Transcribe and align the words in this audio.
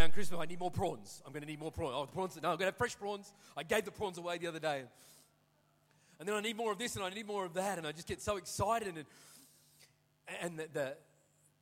around 0.00 0.12
Christmas, 0.12 0.40
I 0.40 0.46
need 0.46 0.58
more 0.58 0.70
prawns. 0.70 1.22
I'm 1.26 1.32
going 1.32 1.42
to 1.42 1.48
need 1.48 1.60
more 1.60 1.70
prawns. 1.70 1.94
Oh, 1.96 2.06
the 2.06 2.12
prawns. 2.12 2.36
No, 2.36 2.48
I'm 2.48 2.56
going 2.56 2.60
to 2.60 2.64
have 2.66 2.76
fresh 2.76 2.96
prawns. 2.96 3.32
I 3.56 3.62
gave 3.62 3.84
the 3.84 3.90
prawns 3.90 4.18
away 4.18 4.38
the 4.38 4.46
other 4.46 4.58
day. 4.58 4.84
And 6.18 6.28
then 6.28 6.34
I 6.34 6.40
need 6.40 6.56
more 6.56 6.72
of 6.72 6.78
this 6.78 6.96
and 6.96 7.04
I 7.04 7.10
need 7.10 7.26
more 7.26 7.44
of 7.44 7.54
that. 7.54 7.78
And 7.78 7.86
I 7.86 7.92
just 7.92 8.08
get 8.08 8.20
so 8.20 8.36
excited. 8.36 8.96
And, 8.96 9.06
and 10.40 10.58
the, 10.58 10.68
the, 10.72 10.96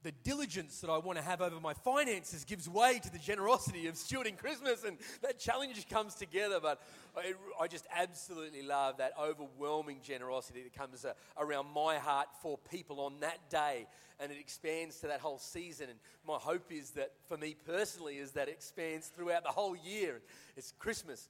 the 0.05 0.13
diligence 0.23 0.81
that 0.81 0.91
I 0.91 0.99
want 0.99 1.19
to 1.19 1.25
have 1.25 1.41
over 1.41 1.59
my 1.61 1.75
finances 1.75 2.45
gives 2.45 2.69
way 2.69 3.01
to 3.03 3.11
the 3.11 3.19
generosity 3.19 3.89
of 3.89 3.97
stewarding 3.97 4.39
Christmas, 4.39 4.85
and 4.85 4.97
that 5.23 5.39
challenge 5.41 5.89
comes 5.89 6.15
together. 6.15 6.61
But 6.63 6.81
I, 7.17 7.35
I 7.61 7.67
just 7.67 7.87
absolutely 7.95 8.63
love 8.63 8.99
that 8.99 9.13
overwhelming 9.21 9.99
generosity 10.05 10.63
that 10.63 10.73
comes 10.73 11.05
uh, 11.05 11.15
around 11.37 11.67
my 11.75 11.97
heart 11.97 12.29
for 12.43 12.59
people 12.71 13.01
on 13.01 13.15
that 13.21 13.51
day, 13.51 13.87
and 14.21 14.31
it 14.31 14.39
expands 14.39 15.01
to 15.01 15.09
that 15.09 15.21
whole 15.21 15.39
season. 15.39 15.89
And 15.91 15.99
my 16.27 16.37
hope 16.37 16.71
is 16.71 16.91
that, 16.91 17.13
for 17.27 17.37
me 17.37 17.57
personally, 17.67 18.19
is 18.19 18.33
that 18.33 18.49
it 18.49 18.53
expands 18.53 19.09
throughout 19.09 19.43
the 19.43 19.51
whole 19.51 19.77
year. 19.77 20.21
It's 20.57 20.73
Christmas, 20.79 21.29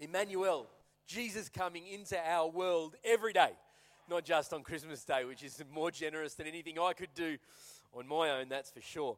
Emmanuel, 0.00 0.66
Jesus 1.06 1.50
coming 1.50 1.86
into 1.86 2.18
our 2.18 2.48
world 2.48 2.96
every 3.04 3.34
day, 3.34 3.50
not 4.08 4.24
just 4.24 4.54
on 4.54 4.62
Christmas 4.62 5.04
Day, 5.04 5.26
which 5.26 5.42
is 5.42 5.62
more 5.74 5.90
generous 5.90 6.34
than 6.34 6.46
anything 6.46 6.78
I 6.78 6.94
could 6.94 7.12
do 7.14 7.36
on 7.92 8.06
my 8.06 8.30
own, 8.30 8.48
that's 8.48 8.70
for 8.70 8.80
sure. 8.80 9.16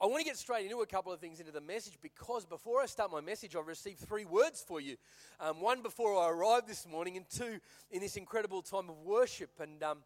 I 0.00 0.06
want 0.06 0.20
to 0.20 0.24
get 0.24 0.36
straight 0.36 0.64
into 0.64 0.80
a 0.80 0.86
couple 0.86 1.12
of 1.12 1.18
things 1.18 1.40
into 1.40 1.50
the 1.50 1.60
message 1.60 1.98
because 2.00 2.46
before 2.46 2.80
I 2.80 2.86
start 2.86 3.10
my 3.10 3.20
message, 3.20 3.56
I've 3.56 3.66
received 3.66 3.98
three 3.98 4.24
words 4.24 4.64
for 4.64 4.80
you. 4.80 4.96
Um, 5.40 5.60
one 5.60 5.82
before 5.82 6.16
I 6.16 6.30
arrived 6.30 6.68
this 6.68 6.86
morning, 6.86 7.16
and 7.16 7.28
two 7.28 7.58
in 7.90 8.00
this 8.00 8.16
incredible 8.16 8.62
time 8.62 8.88
of 8.88 8.98
worship. 9.04 9.50
And 9.60 9.82
um, 9.82 9.98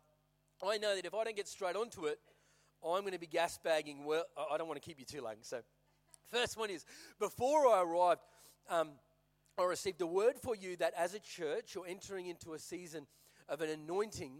I 0.67 0.79
know 0.79 0.97
that 0.97 1.05
if 1.05 1.15
I 1.15 1.25
don't 1.25 1.37
get 1.37 1.47
straight 1.47 1.77
onto 1.77 2.07
it, 2.07 2.19
I'm 2.83 3.01
going 3.03 3.13
to 3.13 3.19
be 3.19 3.27
gas 3.27 3.59
bagging. 3.63 4.07
Well, 4.07 4.25
I 4.51 4.57
don't 4.57 4.67
want 4.67 4.81
to 4.81 4.87
keep 4.87 4.99
you 4.99 5.05
too 5.05 5.21
long. 5.21 5.35
So, 5.43 5.59
first 6.31 6.57
one 6.57 6.71
is 6.71 6.87
before 7.21 7.67
I 7.67 7.83
arrived, 7.83 8.23
um, 8.71 8.93
I 9.59 9.65
received 9.65 10.01
a 10.01 10.07
word 10.07 10.37
for 10.43 10.57
you 10.57 10.77
that 10.77 10.95
as 10.97 11.13
a 11.13 11.21
church, 11.21 11.75
you're 11.75 11.87
entering 11.87 12.29
into 12.29 12.55
a 12.55 12.59
season 12.59 13.07
of 13.47 13.61
an 13.61 13.69
anointing 13.69 14.33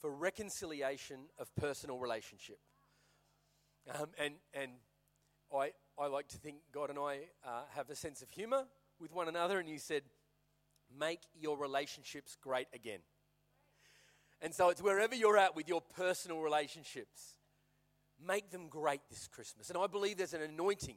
for 0.00 0.10
reconciliation 0.10 1.20
of 1.38 1.54
personal 1.56 1.98
relationship. 1.98 2.58
Um, 3.94 4.08
and 4.18 4.34
and 4.52 4.72
I, 5.54 5.72
I 5.98 6.06
like 6.06 6.28
to 6.28 6.36
think 6.36 6.58
God 6.72 6.90
and 6.90 6.98
I 6.98 7.20
uh, 7.44 7.62
have 7.74 7.90
a 7.90 7.96
sense 7.96 8.22
of 8.22 8.30
humor 8.30 8.64
with 9.00 9.12
one 9.12 9.28
another, 9.28 9.58
and 9.58 9.68
He 9.68 9.78
said, 9.78 10.02
Make 10.98 11.20
your 11.38 11.58
relationships 11.58 12.36
great 12.40 12.68
again. 12.72 13.00
And 14.40 14.54
so 14.54 14.68
it's 14.68 14.80
wherever 14.80 15.14
you're 15.14 15.36
at 15.36 15.56
with 15.56 15.68
your 15.68 15.80
personal 15.80 16.40
relationships, 16.40 17.38
make 18.24 18.50
them 18.50 18.68
great 18.68 19.00
this 19.10 19.26
Christmas. 19.26 19.68
And 19.68 19.78
I 19.78 19.86
believe 19.86 20.16
there's 20.16 20.34
an 20.34 20.42
anointing 20.42 20.96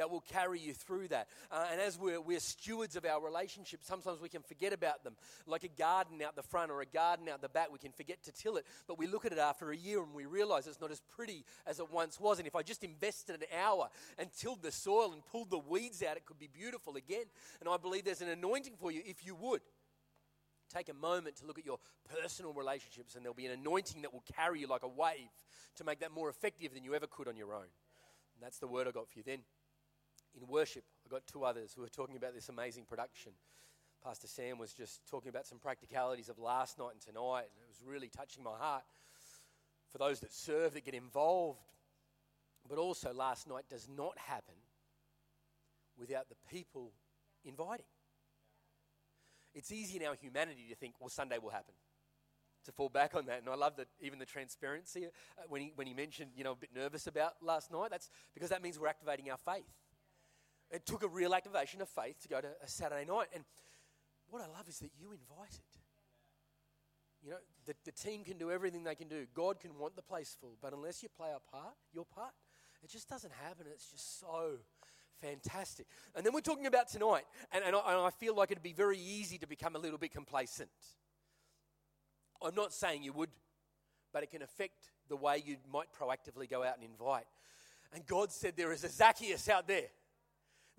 that 0.00 0.10
will 0.10 0.24
carry 0.32 0.58
you 0.58 0.72
through 0.72 1.08
that. 1.08 1.28
Uh, 1.50 1.66
and 1.70 1.78
as 1.78 1.98
we're, 1.98 2.22
we're 2.22 2.40
stewards 2.40 2.96
of 2.96 3.04
our 3.04 3.22
relationships, 3.22 3.86
sometimes 3.86 4.18
we 4.18 4.30
can 4.30 4.40
forget 4.40 4.72
about 4.72 5.04
them. 5.04 5.14
Like 5.46 5.62
a 5.62 5.68
garden 5.68 6.22
out 6.26 6.36
the 6.36 6.42
front 6.42 6.70
or 6.70 6.80
a 6.80 6.86
garden 6.86 7.28
out 7.28 7.42
the 7.42 7.50
back, 7.50 7.70
we 7.70 7.78
can 7.78 7.92
forget 7.92 8.22
to 8.22 8.32
till 8.32 8.56
it. 8.56 8.64
But 8.88 8.98
we 8.98 9.06
look 9.06 9.26
at 9.26 9.32
it 9.32 9.38
after 9.38 9.70
a 9.70 9.76
year 9.76 10.02
and 10.02 10.14
we 10.14 10.24
realize 10.24 10.66
it's 10.66 10.80
not 10.80 10.90
as 10.90 11.02
pretty 11.14 11.44
as 11.66 11.80
it 11.80 11.92
once 11.92 12.18
was. 12.18 12.38
And 12.38 12.48
if 12.48 12.56
I 12.56 12.62
just 12.62 12.82
invested 12.82 13.34
an 13.34 13.42
hour 13.62 13.90
and 14.16 14.30
tilled 14.32 14.62
the 14.62 14.72
soil 14.72 15.12
and 15.12 15.22
pulled 15.26 15.50
the 15.50 15.58
weeds 15.58 16.02
out, 16.02 16.16
it 16.16 16.24
could 16.24 16.38
be 16.38 16.48
beautiful 16.50 16.96
again. 16.96 17.26
And 17.60 17.68
I 17.68 17.76
believe 17.76 18.06
there's 18.06 18.22
an 18.22 18.30
anointing 18.30 18.76
for 18.80 18.90
you 18.90 19.02
if 19.04 19.26
you 19.26 19.34
would 19.34 19.60
take 20.74 20.88
a 20.88 20.94
moment 20.94 21.36
to 21.36 21.46
look 21.46 21.58
at 21.58 21.66
your 21.66 21.78
personal 22.22 22.54
relationships, 22.54 23.16
and 23.16 23.24
there'll 23.24 23.34
be 23.34 23.44
an 23.44 23.52
anointing 23.52 24.00
that 24.00 24.14
will 24.14 24.24
carry 24.34 24.60
you 24.60 24.66
like 24.66 24.82
a 24.82 24.88
wave 24.88 25.28
to 25.76 25.84
make 25.84 26.00
that 26.00 26.10
more 26.10 26.30
effective 26.30 26.72
than 26.72 26.84
you 26.84 26.94
ever 26.94 27.06
could 27.06 27.28
on 27.28 27.36
your 27.36 27.52
own. 27.52 27.68
And 28.40 28.40
that's 28.40 28.60
the 28.60 28.66
word 28.66 28.88
I 28.88 28.92
got 28.92 29.06
for 29.06 29.18
you 29.18 29.24
then 29.26 29.40
in 30.36 30.46
worship, 30.46 30.84
I 31.04 31.08
got 31.08 31.26
two 31.26 31.44
others 31.44 31.72
who 31.74 31.82
were 31.82 31.88
talking 31.88 32.16
about 32.16 32.34
this 32.34 32.48
amazing 32.48 32.84
production. 32.84 33.32
Pastor 34.02 34.26
Sam 34.26 34.58
was 34.58 34.72
just 34.72 35.00
talking 35.10 35.28
about 35.28 35.46
some 35.46 35.58
practicalities 35.58 36.28
of 36.28 36.38
last 36.38 36.78
night 36.78 36.92
and 36.92 37.00
tonight, 37.00 37.48
and 37.52 37.62
it 37.62 37.68
was 37.68 37.82
really 37.84 38.08
touching 38.08 38.42
my 38.42 38.56
heart 38.58 38.84
for 39.92 39.98
those 39.98 40.20
that 40.20 40.32
serve, 40.32 40.72
that 40.74 40.84
get 40.84 40.94
involved. 40.94 41.60
But 42.68 42.78
also, 42.78 43.12
last 43.12 43.48
night 43.48 43.64
does 43.68 43.88
not 43.94 44.16
happen 44.18 44.54
without 45.98 46.28
the 46.28 46.36
people 46.50 46.92
inviting. 47.44 47.86
It's 49.54 49.72
easy 49.72 49.98
in 49.98 50.06
our 50.06 50.14
humanity 50.14 50.66
to 50.70 50.76
think, 50.76 50.94
well, 51.00 51.08
Sunday 51.08 51.38
will 51.42 51.50
happen, 51.50 51.74
to 52.64 52.72
fall 52.72 52.88
back 52.88 53.14
on 53.14 53.26
that. 53.26 53.40
And 53.40 53.48
I 53.48 53.54
love 53.56 53.76
that 53.76 53.88
even 54.00 54.18
the 54.18 54.26
transparency 54.26 55.06
uh, 55.06 55.42
when, 55.48 55.60
he, 55.60 55.72
when 55.74 55.86
he 55.86 55.94
mentioned, 55.94 56.30
you 56.36 56.44
know, 56.44 56.52
a 56.52 56.56
bit 56.56 56.70
nervous 56.74 57.06
about 57.06 57.34
last 57.42 57.72
night, 57.72 57.90
that's 57.90 58.10
because 58.32 58.50
that 58.50 58.62
means 58.62 58.78
we're 58.78 58.86
activating 58.86 59.30
our 59.30 59.38
faith. 59.38 59.66
It 60.70 60.86
took 60.86 61.02
a 61.02 61.08
real 61.08 61.34
activation 61.34 61.80
of 61.80 61.88
faith 61.88 62.20
to 62.22 62.28
go 62.28 62.40
to 62.40 62.48
a 62.62 62.68
Saturday 62.68 63.04
night. 63.04 63.28
And 63.34 63.44
what 64.30 64.42
I 64.42 64.46
love 64.46 64.68
is 64.68 64.78
that 64.78 64.90
you 64.98 65.12
invited. 65.12 65.64
You 67.22 67.30
know, 67.30 67.36
the, 67.66 67.74
the 67.84 67.92
team 67.92 68.24
can 68.24 68.38
do 68.38 68.50
everything 68.50 68.84
they 68.84 68.94
can 68.94 69.08
do. 69.08 69.26
God 69.34 69.60
can 69.60 69.78
want 69.78 69.96
the 69.96 70.02
place 70.02 70.36
full, 70.40 70.56
but 70.62 70.72
unless 70.72 71.02
you 71.02 71.08
play 71.08 71.30
a 71.30 71.50
part, 71.50 71.74
your 71.92 72.06
part, 72.06 72.32
it 72.82 72.88
just 72.90 73.08
doesn't 73.08 73.32
happen. 73.44 73.66
It's 73.70 73.90
just 73.90 74.20
so 74.20 74.52
fantastic. 75.20 75.86
And 76.14 76.24
then 76.24 76.32
we're 76.32 76.40
talking 76.40 76.66
about 76.66 76.88
tonight, 76.88 77.24
and, 77.52 77.62
and, 77.62 77.76
I, 77.76 77.80
and 77.92 78.00
I 78.00 78.10
feel 78.10 78.34
like 78.34 78.50
it'd 78.50 78.62
be 78.62 78.72
very 78.72 78.98
easy 78.98 79.36
to 79.38 79.46
become 79.46 79.76
a 79.76 79.78
little 79.78 79.98
bit 79.98 80.12
complacent. 80.12 80.70
I'm 82.42 82.54
not 82.54 82.72
saying 82.72 83.02
you 83.02 83.12
would, 83.12 83.28
but 84.14 84.22
it 84.22 84.30
can 84.30 84.40
affect 84.40 84.90
the 85.08 85.16
way 85.16 85.42
you 85.44 85.56
might 85.70 85.88
proactively 85.92 86.48
go 86.48 86.62
out 86.62 86.76
and 86.76 86.84
invite. 86.84 87.26
And 87.92 88.06
God 88.06 88.32
said 88.32 88.54
there 88.56 88.72
is 88.72 88.84
a 88.84 88.88
Zacchaeus 88.88 89.48
out 89.48 89.68
there 89.68 89.88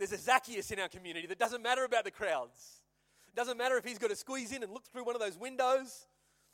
there's 0.02 0.14
a 0.14 0.18
Zacchaeus 0.18 0.72
in 0.72 0.80
our 0.80 0.88
community 0.88 1.28
that 1.28 1.38
doesn't 1.38 1.62
matter 1.62 1.84
about 1.84 2.06
the 2.06 2.10
crowds. 2.10 2.82
It 3.28 3.36
doesn't 3.36 3.56
matter 3.56 3.78
if 3.78 3.86
he's 3.86 4.00
got 4.00 4.10
to 4.10 4.16
squeeze 4.16 4.52
in 4.52 4.64
and 4.64 4.74
look 4.74 4.84
through 4.88 5.04
one 5.04 5.14
of 5.14 5.22
those 5.22 5.38
windows, 5.38 6.08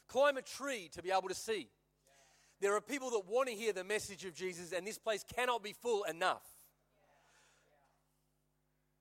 climb 0.09 0.35
a 0.35 0.41
tree 0.41 0.89
to 0.91 1.01
be 1.01 1.11
able 1.11 1.29
to 1.29 1.33
see. 1.33 1.69
There 2.59 2.75
are 2.75 2.81
people 2.81 3.09
that 3.11 3.21
want 3.25 3.47
to 3.47 3.55
hear 3.55 3.71
the 3.71 3.85
message 3.85 4.25
of 4.25 4.35
Jesus, 4.35 4.73
and 4.73 4.85
this 4.85 4.97
place 4.97 5.23
cannot 5.33 5.63
be 5.63 5.71
full 5.71 6.03
enough. 6.03 6.43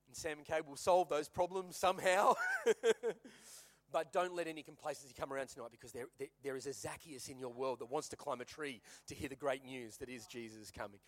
And 0.06 0.17
Sam 0.17 0.39
and 0.39 0.47
Kay 0.47 0.61
will 0.65 0.77
solve 0.77 1.09
those 1.09 1.29
problems 1.29 1.77
somehow. 1.77 2.35
but 3.93 4.12
don't 4.12 4.37
let 4.37 4.47
any 4.47 4.62
complacency 4.62 5.12
come 5.19 5.33
around 5.33 5.49
tonight 5.49 5.73
because 5.73 5.91
there, 5.91 6.06
there, 6.21 6.29
there 6.45 6.56
is 6.56 6.69
a 6.69 6.73
Zacchaeus 6.73 7.29
in 7.29 7.41
your 7.41 7.53
world 7.53 7.81
that 7.81 7.91
wants 7.91 8.09
to 8.11 8.17
climb 8.17 8.41
a 8.41 8.45
tree 8.45 8.81
to 9.09 9.17
hear 9.17 9.29
the 9.29 9.35
great 9.35 9.65
news 9.65 9.97
that 9.97 10.09
is 10.09 10.25
Jesus 10.25 10.71
coming. 10.71 11.01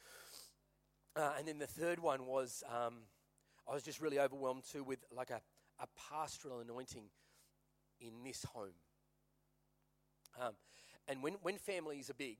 Uh, 1.14 1.34
and 1.38 1.46
then 1.46 1.60
the 1.60 1.68
third 1.68 2.00
one 2.00 2.26
was. 2.26 2.64
Um, 2.68 2.94
I 3.68 3.74
was 3.74 3.82
just 3.82 4.00
really 4.00 4.18
overwhelmed 4.18 4.64
too 4.70 4.82
with 4.82 5.04
like 5.14 5.30
a, 5.30 5.40
a 5.78 5.86
pastoral 6.10 6.60
anointing 6.60 7.04
in 8.00 8.12
this 8.24 8.44
home. 8.44 8.74
Um, 10.40 10.52
and 11.06 11.22
when, 11.22 11.34
when 11.42 11.56
families 11.58 12.10
are 12.10 12.14
big, 12.14 12.38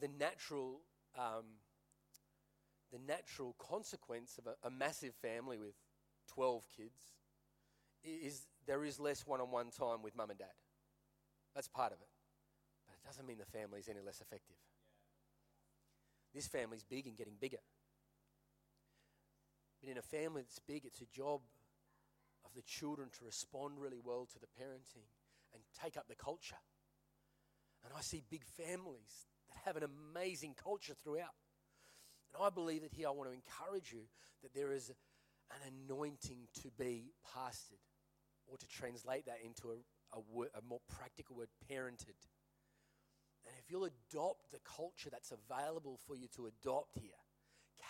the 0.00 0.08
natural, 0.08 0.80
um, 1.16 1.44
the 2.92 2.98
natural 2.98 3.54
consequence 3.58 4.38
of 4.38 4.46
a, 4.46 4.66
a 4.66 4.70
massive 4.70 5.14
family 5.14 5.58
with 5.58 5.74
12 6.28 6.64
kids 6.76 7.14
is 8.04 8.46
there 8.66 8.84
is 8.84 9.00
less 9.00 9.26
one 9.26 9.40
on 9.40 9.50
one 9.50 9.70
time 9.70 10.02
with 10.02 10.16
mum 10.16 10.30
and 10.30 10.38
dad. 10.38 10.54
That's 11.54 11.68
part 11.68 11.92
of 11.92 12.00
it. 12.00 12.08
But 12.86 12.94
it 13.02 13.06
doesn't 13.06 13.26
mean 13.26 13.38
the 13.38 13.58
family 13.58 13.80
is 13.80 13.88
any 13.88 14.00
less 14.04 14.20
effective. 14.20 14.56
This 16.34 16.46
family's 16.46 16.84
big 16.84 17.06
and 17.06 17.16
getting 17.16 17.34
bigger. 17.40 17.58
But 19.86 19.92
in 19.92 19.98
a 19.98 20.02
family 20.02 20.42
that's 20.42 20.58
big, 20.58 20.84
it's 20.84 21.00
a 21.00 21.06
job 21.16 21.42
of 22.44 22.50
the 22.56 22.62
children 22.62 23.08
to 23.18 23.24
respond 23.24 23.74
really 23.78 24.00
well 24.02 24.26
to 24.32 24.38
the 24.40 24.48
parenting 24.60 25.06
and 25.54 25.62
take 25.80 25.96
up 25.96 26.08
the 26.08 26.16
culture. 26.16 26.56
And 27.84 27.94
I 27.96 28.00
see 28.00 28.24
big 28.28 28.44
families 28.44 29.28
that 29.48 29.58
have 29.64 29.76
an 29.76 29.84
amazing 29.84 30.56
culture 30.60 30.94
throughout. 31.04 31.38
And 32.34 32.42
I 32.42 32.50
believe 32.50 32.82
that 32.82 32.92
here 32.92 33.06
I 33.06 33.12
want 33.12 33.30
to 33.30 33.34
encourage 33.34 33.92
you 33.92 34.02
that 34.42 34.52
there 34.54 34.72
is 34.72 34.90
an 35.52 35.72
anointing 35.88 36.48
to 36.62 36.70
be 36.76 37.12
pastored, 37.24 37.86
or 38.48 38.56
to 38.58 38.66
translate 38.66 39.26
that 39.26 39.38
into 39.44 39.70
a, 39.70 40.16
a, 40.16 40.20
word, 40.32 40.48
a 40.58 40.62
more 40.68 40.80
practical 40.98 41.36
word, 41.36 41.48
parented. 41.70 42.18
And 43.46 43.54
if 43.60 43.70
you'll 43.70 43.84
adopt 43.84 44.50
the 44.50 44.58
culture 44.64 45.10
that's 45.10 45.30
available 45.30 46.00
for 46.08 46.16
you 46.16 46.26
to 46.34 46.46
adopt 46.46 46.98
here, 46.98 47.22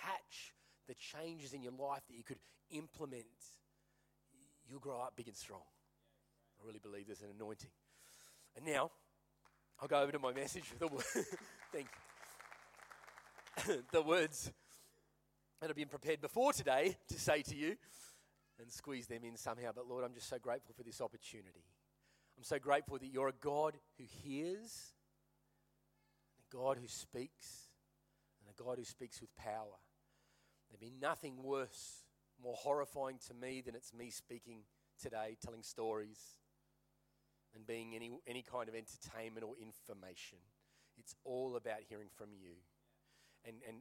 catch 0.02 0.52
the 0.86 0.94
changes 0.94 1.52
in 1.52 1.62
your 1.62 1.72
life 1.72 2.02
that 2.08 2.16
you 2.16 2.22
could 2.22 2.38
implement, 2.70 3.24
you'll 4.68 4.80
grow 4.80 5.00
up 5.00 5.14
big 5.16 5.28
and 5.28 5.36
strong. 5.36 5.62
I 6.60 6.66
really 6.66 6.80
believe 6.80 7.06
there's 7.06 7.22
an 7.22 7.30
anointing. 7.34 7.70
And 8.56 8.64
now, 8.64 8.90
I'll 9.80 9.88
go 9.88 10.00
over 10.00 10.12
to 10.12 10.18
my 10.18 10.32
message. 10.32 10.64
The, 10.78 10.88
thank 11.72 11.86
you. 13.66 13.82
the 13.92 14.02
words 14.02 14.50
that 15.60 15.68
have 15.68 15.76
been 15.76 15.88
prepared 15.88 16.20
before 16.20 16.52
today 16.52 16.96
to 17.08 17.18
say 17.18 17.42
to 17.42 17.56
you 17.56 17.76
and 18.58 18.70
squeeze 18.70 19.06
them 19.06 19.24
in 19.24 19.36
somehow. 19.36 19.70
But 19.74 19.88
Lord, 19.88 20.04
I'm 20.04 20.14
just 20.14 20.28
so 20.28 20.38
grateful 20.38 20.74
for 20.74 20.82
this 20.82 21.00
opportunity. 21.00 21.64
I'm 22.36 22.44
so 22.44 22.58
grateful 22.58 22.98
that 22.98 23.06
you're 23.06 23.28
a 23.28 23.32
God 23.32 23.74
who 23.98 24.04
hears, 24.22 24.92
a 26.38 26.54
God 26.54 26.78
who 26.80 26.86
speaks, 26.86 27.68
and 28.40 28.50
a 28.50 28.62
God 28.62 28.78
who 28.78 28.84
speaks 28.84 29.20
with 29.20 29.34
power. 29.36 29.76
There'd 30.78 30.92
be 30.92 30.98
nothing 31.00 31.42
worse, 31.42 32.02
more 32.42 32.54
horrifying 32.54 33.18
to 33.28 33.34
me 33.34 33.62
than 33.64 33.74
it's 33.74 33.94
me 33.94 34.10
speaking 34.10 34.60
today, 35.00 35.36
telling 35.42 35.62
stories, 35.62 36.36
and 37.54 37.66
being 37.66 37.94
any, 37.94 38.10
any 38.26 38.42
kind 38.42 38.68
of 38.68 38.74
entertainment 38.74 39.44
or 39.44 39.54
information. 39.60 40.38
It's 40.98 41.14
all 41.24 41.56
about 41.56 41.80
hearing 41.88 42.08
from 42.14 42.28
you. 42.32 42.56
And, 43.46 43.56
and 43.66 43.78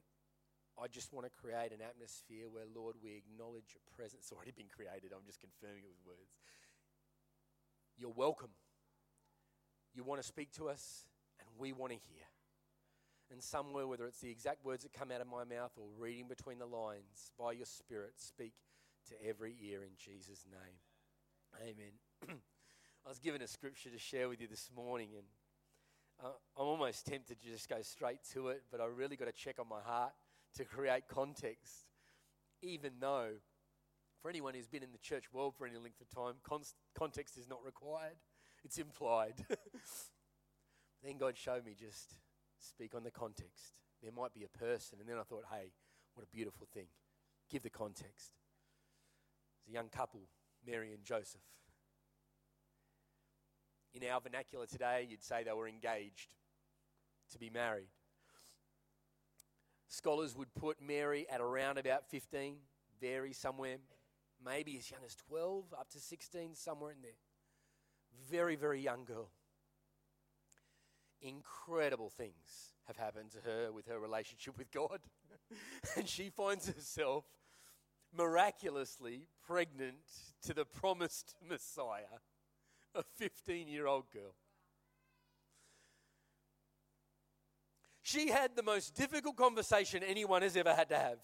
I 0.81 0.87
just 0.87 1.11
want 1.11 1.25
to 1.25 1.31
create 1.31 1.71
an 1.71 1.81
atmosphere 1.81 2.47
where, 2.49 2.65
Lord, 2.73 2.95
we 3.03 3.15
acknowledge 3.15 3.75
your 3.75 3.83
presence. 3.95 4.23
It's 4.23 4.31
already 4.31 4.51
been 4.55 4.71
created. 4.73 5.11
I'm 5.11 5.25
just 5.25 5.41
confirming 5.41 5.83
it 5.83 5.89
with 5.89 6.05
words. 6.05 6.39
You're 7.97 8.15
welcome. 8.15 8.51
You 9.93 10.03
want 10.03 10.21
to 10.21 10.27
speak 10.27 10.51
to 10.53 10.69
us, 10.69 11.05
and 11.39 11.49
we 11.57 11.73
want 11.73 11.91
to 11.91 11.99
hear. 12.07 12.23
And 13.31 13.41
somewhere, 13.41 13.87
whether 13.87 14.05
it's 14.05 14.19
the 14.19 14.29
exact 14.29 14.63
words 14.63 14.83
that 14.83 14.93
come 14.93 15.11
out 15.11 15.21
of 15.21 15.27
my 15.27 15.43
mouth 15.43 15.71
or 15.77 15.87
reading 15.97 16.27
between 16.27 16.59
the 16.59 16.65
lines, 16.65 17.31
by 17.39 17.53
your 17.53 17.65
Spirit, 17.65 18.13
speak 18.17 18.53
to 19.09 19.27
every 19.27 19.55
ear 19.61 19.83
in 19.83 19.91
Jesus' 19.97 20.45
name. 20.49 20.77
Amen. 21.61 22.37
I 23.05 23.09
was 23.09 23.19
given 23.19 23.41
a 23.41 23.47
scripture 23.47 23.89
to 23.89 23.97
share 23.97 24.29
with 24.29 24.41
you 24.41 24.47
this 24.47 24.69
morning, 24.75 25.09
and 25.15 25.25
uh, 26.23 26.29
I'm 26.57 26.67
almost 26.67 27.05
tempted 27.05 27.39
to 27.41 27.47
just 27.47 27.69
go 27.69 27.81
straight 27.81 28.19
to 28.33 28.49
it, 28.49 28.63
but 28.71 28.79
I 28.79 28.85
really 28.85 29.15
got 29.15 29.25
to 29.25 29.31
check 29.31 29.59
on 29.59 29.67
my 29.67 29.81
heart 29.81 30.13
to 30.55 30.65
create 30.65 31.07
context, 31.07 31.85
even 32.61 32.93
though 32.99 33.31
for 34.21 34.29
anyone 34.29 34.53
who's 34.53 34.67
been 34.67 34.81
in 34.81 34.91
the 34.91 34.97
church 34.97 35.25
world 35.33 35.53
for 35.55 35.67
any 35.67 35.77
length 35.77 36.01
of 36.01 36.09
time, 36.09 36.35
context 36.95 37.37
is 37.37 37.47
not 37.47 37.63
required, 37.63 38.15
it's 38.63 38.77
implied. 38.77 39.35
then 41.03 41.17
God 41.17 41.37
showed 41.37 41.65
me 41.65 41.75
just 41.79 42.15
speak 42.59 42.95
on 42.95 43.03
the 43.03 43.11
context. 43.11 43.73
There 44.01 44.11
might 44.11 44.33
be 44.33 44.43
a 44.43 44.57
person, 44.57 44.99
and 44.99 45.09
then 45.09 45.17
I 45.17 45.23
thought, 45.23 45.45
hey, 45.51 45.71
what 46.13 46.23
a 46.23 46.35
beautiful 46.35 46.67
thing. 46.73 46.87
Give 47.49 47.63
the 47.63 47.69
context. 47.69 48.33
It's 49.59 49.69
a 49.69 49.71
young 49.71 49.89
couple, 49.89 50.21
Mary 50.65 50.93
and 50.93 51.03
Joseph. 51.03 51.41
In 53.93 54.07
our 54.09 54.19
vernacular 54.19 54.65
today, 54.65 55.07
you'd 55.09 55.23
say 55.23 55.43
they 55.43 55.53
were 55.53 55.67
engaged 55.67 56.35
to 57.31 57.39
be 57.39 57.49
married. 57.49 57.87
Scholars 59.87 60.35
would 60.35 60.53
put 60.53 60.81
Mary 60.81 61.25
at 61.31 61.39
around 61.39 61.77
about 61.77 62.09
15, 62.09 62.57
vary 62.99 63.31
somewhere, 63.31 63.77
maybe 64.43 64.77
as 64.77 64.91
young 64.91 65.01
as 65.05 65.15
12, 65.15 65.73
up 65.79 65.89
to 65.91 65.99
16, 65.99 66.55
somewhere 66.55 66.91
in 66.91 67.01
there. 67.01 67.11
Very, 68.29 68.55
very 68.55 68.81
young 68.81 69.05
girl. 69.05 69.29
Incredible 71.25 72.11
things 72.11 72.75
have 72.85 72.97
happened 72.97 73.31
to 73.31 73.39
her 73.49 73.71
with 73.71 73.87
her 73.87 73.99
relationship 73.99 74.59
with 74.59 74.71
God. 74.71 74.99
and 75.97 76.07
she 76.07 76.29
finds 76.29 76.67
herself 76.67 77.25
miraculously 78.15 79.27
pregnant 79.47 80.05
to 80.43 80.53
the 80.53 80.65
promised 80.65 81.33
Messiah, 81.47 82.21
a 82.93 83.01
15 83.01 83.67
year 83.67 83.87
old 83.87 84.11
girl. 84.11 84.35
She 88.03 88.29
had 88.29 88.55
the 88.55 88.61
most 88.61 88.93
difficult 88.93 89.35
conversation 89.35 90.03
anyone 90.03 90.43
has 90.43 90.55
ever 90.55 90.75
had 90.75 90.89
to 90.89 90.97
have. 90.97 91.17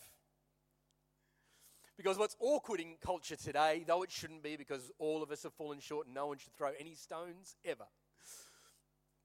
Because 1.95 2.17
what's 2.17 2.35
awkward 2.39 2.79
in 2.79 2.95
culture 2.99 3.35
today, 3.35 3.83
though 3.85 4.01
it 4.01 4.09
shouldn't 4.09 4.41
be 4.41 4.55
because 4.55 4.91
all 4.97 5.21
of 5.21 5.29
us 5.29 5.43
have 5.43 5.53
fallen 5.53 5.79
short 5.79 6.07
and 6.07 6.15
no 6.15 6.25
one 6.25 6.39
should 6.39 6.55
throw 6.55 6.71
any 6.79 6.95
stones 6.95 7.55
ever. 7.63 7.85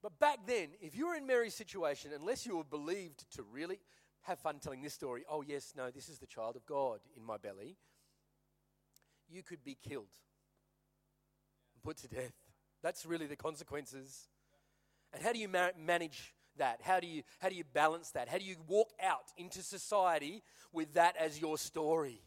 But 0.01 0.19
back 0.19 0.39
then, 0.45 0.69
if 0.81 0.95
you 0.95 1.07
were 1.07 1.15
in 1.15 1.25
Mary's 1.25 1.55
situation, 1.55 2.11
unless 2.13 2.45
you 2.45 2.57
were 2.57 2.63
believed 2.63 3.29
to 3.35 3.43
really 3.43 3.79
have 4.21 4.39
fun 4.39 4.59
telling 4.59 4.81
this 4.81 4.93
story, 4.93 5.23
oh, 5.29 5.41
yes, 5.41 5.73
no, 5.75 5.89
this 5.89 6.09
is 6.09 6.19
the 6.19 6.27
child 6.27 6.55
of 6.55 6.65
God 6.65 6.99
in 7.15 7.23
my 7.23 7.37
belly, 7.37 7.77
you 9.29 9.43
could 9.43 9.63
be 9.63 9.77
killed 9.87 10.05
and 11.73 11.83
put 11.83 11.97
to 11.97 12.07
death. 12.07 12.33
That's 12.83 13.05
really 13.05 13.25
the 13.25 13.35
consequences. 13.35 14.29
And 15.13 15.23
how 15.23 15.33
do 15.33 15.39
you 15.39 15.47
ma- 15.47 15.69
manage 15.77 16.35
that? 16.57 16.81
How 16.83 16.99
do 16.99 17.07
you 17.07 17.23
how 17.39 17.49
do 17.49 17.55
you 17.55 17.63
balance 17.73 18.11
that? 18.11 18.27
How 18.27 18.37
do 18.37 18.43
you 18.43 18.55
walk 18.67 18.89
out 19.01 19.31
into 19.37 19.61
society 19.61 20.43
with 20.71 20.93
that 20.93 21.15
as 21.17 21.41
your 21.41 21.57
story? 21.57 22.21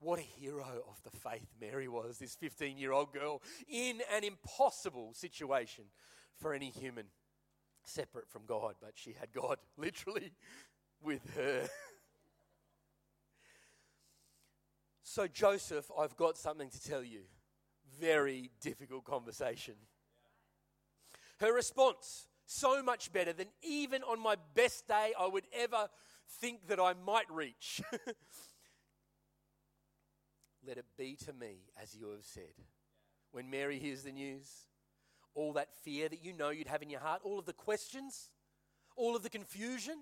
What 0.00 0.18
a 0.18 0.22
hero 0.22 0.84
of 0.88 1.02
the 1.02 1.16
faith 1.16 1.46
Mary 1.60 1.88
was, 1.88 2.18
this 2.18 2.36
15-year-old 2.36 3.12
girl 3.12 3.40
in 3.68 4.00
an 4.14 4.22
impossible 4.22 5.14
situation 5.14 5.84
for 6.38 6.54
any 6.54 6.70
human 6.70 7.06
separate 7.84 8.28
from 8.28 8.42
God, 8.46 8.74
but 8.80 8.92
she 8.94 9.14
had 9.18 9.32
God 9.32 9.58
literally 9.76 10.32
with 11.02 11.34
her. 11.34 11.68
so 15.02 15.26
Joseph, 15.26 15.90
I've 15.98 16.16
got 16.16 16.38
something 16.38 16.70
to 16.70 16.82
tell 16.82 17.02
you. 17.02 17.22
Very 18.00 18.50
difficult 18.60 19.04
conversation. 19.04 19.74
Her 21.38 21.52
response 21.52 22.28
so 22.46 22.82
much 22.82 23.12
better 23.12 23.32
than 23.32 23.48
even 23.62 24.02
on 24.02 24.20
my 24.20 24.36
best 24.54 24.86
day 24.86 25.12
I 25.18 25.26
would 25.26 25.46
ever 25.52 25.88
think 26.40 26.68
that 26.68 26.80
I 26.80 26.94
might 26.94 27.30
reach. 27.30 27.82
Let 30.66 30.78
it 30.78 30.86
be 30.96 31.16
to 31.26 31.32
me 31.32 31.58
as 31.80 31.94
you 31.94 32.10
have 32.10 32.24
said. 32.24 32.54
When 33.32 33.50
Mary 33.50 33.78
hears 33.78 34.02
the 34.02 34.12
news, 34.12 34.48
all 35.34 35.52
that 35.54 35.68
fear 35.82 36.08
that 36.08 36.24
you 36.24 36.32
know 36.32 36.50
you'd 36.50 36.68
have 36.68 36.82
in 36.82 36.90
your 36.90 37.00
heart, 37.00 37.20
all 37.24 37.38
of 37.38 37.46
the 37.46 37.52
questions, 37.52 38.30
all 38.96 39.16
of 39.16 39.22
the 39.22 39.30
confusion. 39.30 39.96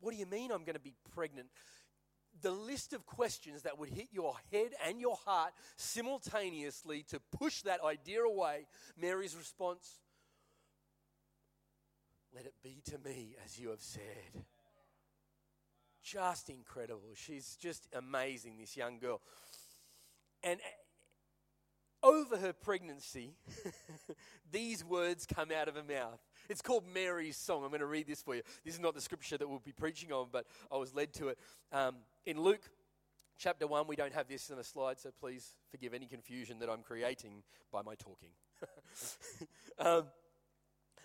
What 0.00 0.12
do 0.12 0.16
you 0.18 0.26
mean 0.26 0.50
I'm 0.50 0.64
going 0.64 0.74
to 0.74 0.80
be 0.80 0.94
pregnant? 1.14 1.48
The 2.42 2.50
list 2.50 2.92
of 2.92 3.06
questions 3.06 3.62
that 3.62 3.78
would 3.78 3.88
hit 3.88 4.08
your 4.12 4.34
head 4.50 4.72
and 4.86 5.00
your 5.00 5.16
heart 5.24 5.52
simultaneously 5.76 7.04
to 7.08 7.20
push 7.38 7.62
that 7.62 7.80
idea 7.84 8.22
away. 8.22 8.66
Mary's 9.00 9.36
response 9.36 10.00
let 12.34 12.46
it 12.46 12.54
be 12.62 12.82
to 12.90 12.98
me 12.98 13.36
as 13.44 13.58
you 13.58 13.70
have 13.70 13.80
said. 13.80 14.44
Just 16.02 16.50
incredible. 16.50 17.14
She's 17.14 17.56
just 17.56 17.88
amazing, 17.96 18.58
this 18.58 18.76
young 18.76 18.98
girl. 18.98 19.20
And 20.42 20.60
over 22.04 22.36
her 22.36 22.52
pregnancy, 22.52 23.34
these 24.52 24.84
words 24.84 25.26
come 25.26 25.50
out 25.50 25.66
of 25.66 25.74
her 25.74 25.82
mouth. 25.82 26.20
It's 26.50 26.60
called 26.60 26.84
Mary's 26.92 27.36
Song. 27.36 27.64
I'm 27.64 27.70
going 27.70 27.80
to 27.80 27.86
read 27.86 28.06
this 28.06 28.22
for 28.22 28.36
you. 28.36 28.42
This 28.64 28.74
is 28.74 28.80
not 28.80 28.94
the 28.94 29.00
scripture 29.00 29.38
that 29.38 29.48
we'll 29.48 29.58
be 29.58 29.72
preaching 29.72 30.12
on, 30.12 30.28
but 30.30 30.46
I 30.70 30.76
was 30.76 30.94
led 30.94 31.14
to 31.14 31.28
it. 31.28 31.38
Um, 31.72 31.96
in 32.26 32.38
Luke 32.38 32.60
chapter 33.38 33.66
1, 33.66 33.86
we 33.88 33.96
don't 33.96 34.12
have 34.12 34.28
this 34.28 34.50
in 34.50 34.56
the 34.56 34.64
slide, 34.64 35.00
so 35.00 35.10
please 35.18 35.56
forgive 35.70 35.94
any 35.94 36.06
confusion 36.06 36.58
that 36.58 36.68
I'm 36.68 36.82
creating 36.82 37.42
by 37.72 37.80
my 37.82 37.94
talking. 37.94 38.30
um, 39.78 40.04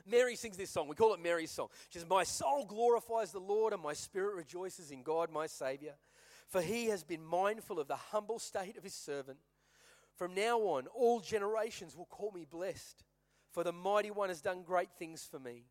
Mary 0.05 0.35
sings 0.35 0.57
this 0.57 0.69
song. 0.69 0.87
We 0.89 0.95
call 0.95 1.13
it 1.13 1.21
Mary's 1.21 1.51
song. 1.51 1.67
She 1.89 1.99
says, 1.99 2.07
My 2.09 2.23
soul 2.23 2.65
glorifies 2.65 3.31
the 3.31 3.39
Lord, 3.39 3.73
and 3.73 3.81
my 3.81 3.93
spirit 3.93 4.35
rejoices 4.35 4.91
in 4.91 5.03
God, 5.03 5.31
my 5.31 5.47
Savior. 5.47 5.93
For 6.47 6.61
he 6.61 6.87
has 6.87 7.03
been 7.03 7.23
mindful 7.23 7.79
of 7.79 7.87
the 7.87 7.95
humble 7.95 8.39
state 8.39 8.75
of 8.75 8.83
his 8.83 8.95
servant. 8.95 9.37
From 10.19 10.35
now 10.35 10.59
on, 10.59 10.87
all 10.87 11.21
generations 11.21 11.95
will 11.95 12.05
call 12.05 12.31
me 12.31 12.43
blessed, 12.43 13.05
for 13.53 13.63
the 13.63 13.71
mighty 13.71 14.11
one 14.11 14.27
has 14.27 14.41
done 14.41 14.63
great 14.63 14.89
things 14.99 15.25
for 15.25 15.39
me. 15.39 15.63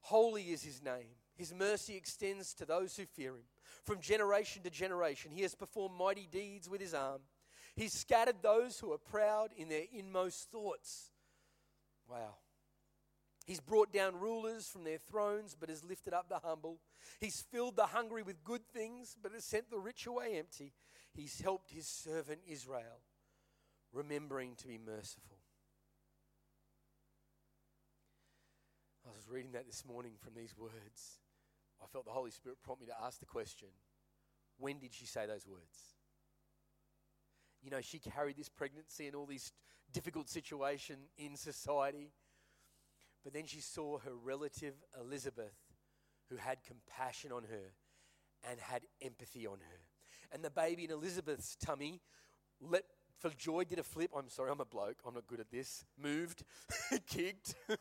Holy 0.00 0.44
is 0.44 0.62
his 0.62 0.82
name. 0.82 1.12
His 1.36 1.52
mercy 1.52 1.94
extends 1.94 2.54
to 2.54 2.64
those 2.64 2.96
who 2.96 3.04
fear 3.04 3.32
him. 3.32 3.44
From 3.84 4.00
generation 4.00 4.62
to 4.62 4.70
generation, 4.70 5.30
he 5.30 5.42
has 5.42 5.54
performed 5.54 5.94
mighty 5.98 6.26
deeds 6.32 6.70
with 6.70 6.80
his 6.80 6.94
arm. 6.94 7.20
He's 7.74 7.92
scattered 7.92 8.36
those 8.40 8.80
who 8.80 8.94
are 8.94 8.98
proud 8.98 9.50
in 9.54 9.68
their 9.68 9.84
inmost 9.92 10.50
thoughts. 10.50 11.10
Wow. 12.08 12.36
He's 13.44 13.60
brought 13.60 13.92
down 13.92 14.18
rulers 14.18 14.68
from 14.68 14.84
their 14.84 14.96
thrones, 14.96 15.54
but 15.54 15.68
has 15.68 15.84
lifted 15.84 16.14
up 16.14 16.30
the 16.30 16.38
humble. 16.38 16.80
He's 17.20 17.42
filled 17.42 17.76
the 17.76 17.86
hungry 17.86 18.22
with 18.22 18.42
good 18.42 18.66
things, 18.72 19.14
but 19.22 19.32
has 19.32 19.44
sent 19.44 19.70
the 19.70 19.78
rich 19.78 20.06
away 20.06 20.38
empty. 20.38 20.72
He's 21.12 21.42
helped 21.42 21.70
his 21.70 21.86
servant 21.86 22.40
Israel, 22.48 23.02
remembering 23.96 24.54
to 24.56 24.68
be 24.68 24.78
merciful. 24.78 25.38
I 29.06 29.10
was 29.16 29.26
reading 29.28 29.52
that 29.52 29.66
this 29.66 29.84
morning 29.86 30.12
from 30.22 30.34
these 30.34 30.54
words. 30.56 31.20
I 31.82 31.86
felt 31.86 32.04
the 32.04 32.10
Holy 32.10 32.30
Spirit 32.30 32.58
prompt 32.62 32.82
me 32.82 32.88
to 32.88 33.04
ask 33.04 33.20
the 33.20 33.26
question 33.26 33.68
when 34.58 34.78
did 34.78 34.92
she 34.92 35.06
say 35.06 35.26
those 35.26 35.46
words? 35.46 35.94
You 37.62 37.70
know, 37.70 37.80
she 37.80 37.98
carried 37.98 38.36
this 38.36 38.48
pregnancy 38.48 39.06
and 39.06 39.16
all 39.16 39.26
this 39.26 39.52
difficult 39.92 40.28
situation 40.28 40.96
in 41.16 41.36
society. 41.36 42.12
But 43.24 43.32
then 43.32 43.46
she 43.46 43.60
saw 43.60 43.98
her 43.98 44.14
relative 44.14 44.74
Elizabeth, 45.00 45.56
who 46.30 46.36
had 46.36 46.58
compassion 46.64 47.32
on 47.32 47.44
her 47.44 47.72
and 48.48 48.60
had 48.60 48.82
empathy 49.02 49.46
on 49.46 49.58
her. 49.58 49.80
And 50.32 50.44
the 50.44 50.50
baby 50.50 50.84
in 50.84 50.90
Elizabeth's 50.90 51.56
tummy 51.56 52.00
let 52.60 52.84
for 53.18 53.30
joy 53.30 53.64
did 53.64 53.78
a 53.78 53.82
flip. 53.82 54.10
I'm 54.16 54.28
sorry, 54.28 54.50
I'm 54.50 54.60
a 54.60 54.64
bloke. 54.64 54.96
I'm 55.06 55.14
not 55.14 55.26
good 55.26 55.40
at 55.40 55.50
this. 55.50 55.84
Moved, 56.00 56.44
kicked. 57.06 57.54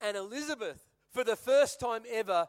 and 0.00 0.16
Elizabeth, 0.16 0.84
for 1.10 1.24
the 1.24 1.36
first 1.36 1.80
time 1.80 2.02
ever, 2.10 2.46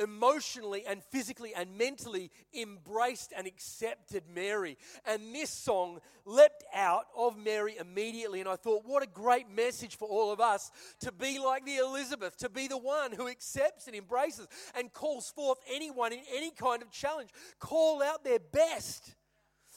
emotionally 0.00 0.84
and 0.86 1.02
physically 1.04 1.52
and 1.54 1.76
mentally 1.76 2.30
embraced 2.58 3.32
and 3.36 3.46
accepted 3.46 4.24
Mary. 4.34 4.78
And 5.04 5.34
this 5.34 5.50
song 5.50 6.00
leapt 6.24 6.64
out 6.74 7.04
of 7.16 7.36
Mary 7.36 7.76
immediately. 7.78 8.40
And 8.40 8.48
I 8.48 8.56
thought, 8.56 8.82
what 8.84 9.02
a 9.02 9.06
great 9.06 9.50
message 9.50 9.96
for 9.96 10.08
all 10.08 10.32
of 10.32 10.40
us 10.40 10.70
to 11.00 11.12
be 11.12 11.38
like 11.38 11.64
the 11.64 11.76
Elizabeth, 11.76 12.36
to 12.38 12.48
be 12.48 12.66
the 12.66 12.78
one 12.78 13.12
who 13.12 13.28
accepts 13.28 13.86
and 13.86 13.94
embraces 13.94 14.48
and 14.76 14.92
calls 14.92 15.30
forth 15.30 15.58
anyone 15.72 16.12
in 16.12 16.20
any 16.34 16.50
kind 16.50 16.82
of 16.82 16.90
challenge. 16.90 17.30
Call 17.58 18.02
out 18.02 18.24
their 18.24 18.38
best. 18.38 19.14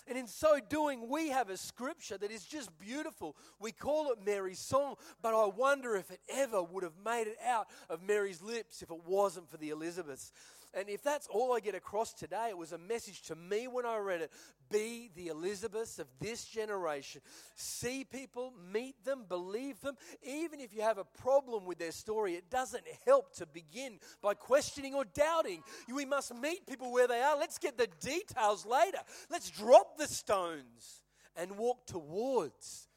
And 0.08 0.18
in 0.18 0.28
so 0.28 0.60
doing, 0.70 1.10
we 1.10 1.30
have 1.30 1.50
a 1.50 1.58
scripture 1.58 2.18
that 2.18 2.32
is 2.32 2.44
just 2.44 2.78
beautiful. 2.78 3.36
We 3.60 3.72
call 3.72 4.12
it 4.12 4.20
Mary's 4.26 4.60
song, 4.60 4.96
but 5.22 5.34
I 5.34 5.46
wonder 5.46 5.96
if 5.96 6.12
it 6.12 6.20
ever 6.30 6.62
would 6.62 6.84
have 6.84 6.98
made 7.06 7.28
it 7.28 7.38
out 7.46 7.68
of 7.90 8.02
Mary's 8.02 8.42
lips 8.42 8.82
if 8.82 8.92
it 8.92 9.06
wasn't 9.06 9.50
for 9.50 9.58
the 9.58 9.70
Elizabeths. 9.70 10.32
And 10.76 10.90
if 10.90 11.04
that's 11.04 11.28
all 11.28 11.54
I 11.54 11.60
get 11.60 11.76
across 11.76 12.14
today, 12.14 12.48
it 12.50 12.58
was 12.58 12.72
a 12.72 12.80
message 12.80 13.22
to 13.24 13.36
me 13.36 13.68
when 13.68 13.86
I 13.86 13.98
read 13.98 14.22
it. 14.22 14.32
Be 14.72 15.12
the 15.16 15.28
Elizabeths 15.28 16.00
of 16.00 16.08
this 16.20 16.46
generation. 16.46 17.22
See 17.56 18.04
people, 18.04 18.54
meet 18.72 18.96
them, 19.06 19.26
believe 19.30 19.80
them. 19.82 19.96
Even 20.24 20.60
if 20.60 20.74
you 20.74 20.82
have 20.82 20.98
a 20.98 21.04
problem 21.04 21.66
with 21.66 21.78
their 21.78 21.92
story, 21.92 22.34
it 22.34 22.50
doesn't 22.50 22.84
help 23.06 23.36
to 23.36 23.46
begin 23.46 24.00
by 24.22 24.34
questioning 24.34 24.96
or 24.96 25.06
doubting. 25.06 25.62
We 25.94 26.06
must 26.06 26.34
meet 26.34 26.66
people 26.66 26.92
where 26.92 27.08
they 27.08 27.22
are. 27.22 27.38
Let's 27.38 27.60
get 27.60 27.78
the 27.78 27.88
details 28.02 28.66
later. 28.66 29.00
Let's 29.30 29.52
drop 29.52 29.98
the 29.98 30.08
stones 30.08 31.02
and 31.36 31.56
walk 31.58 31.86
towards. 31.86 32.88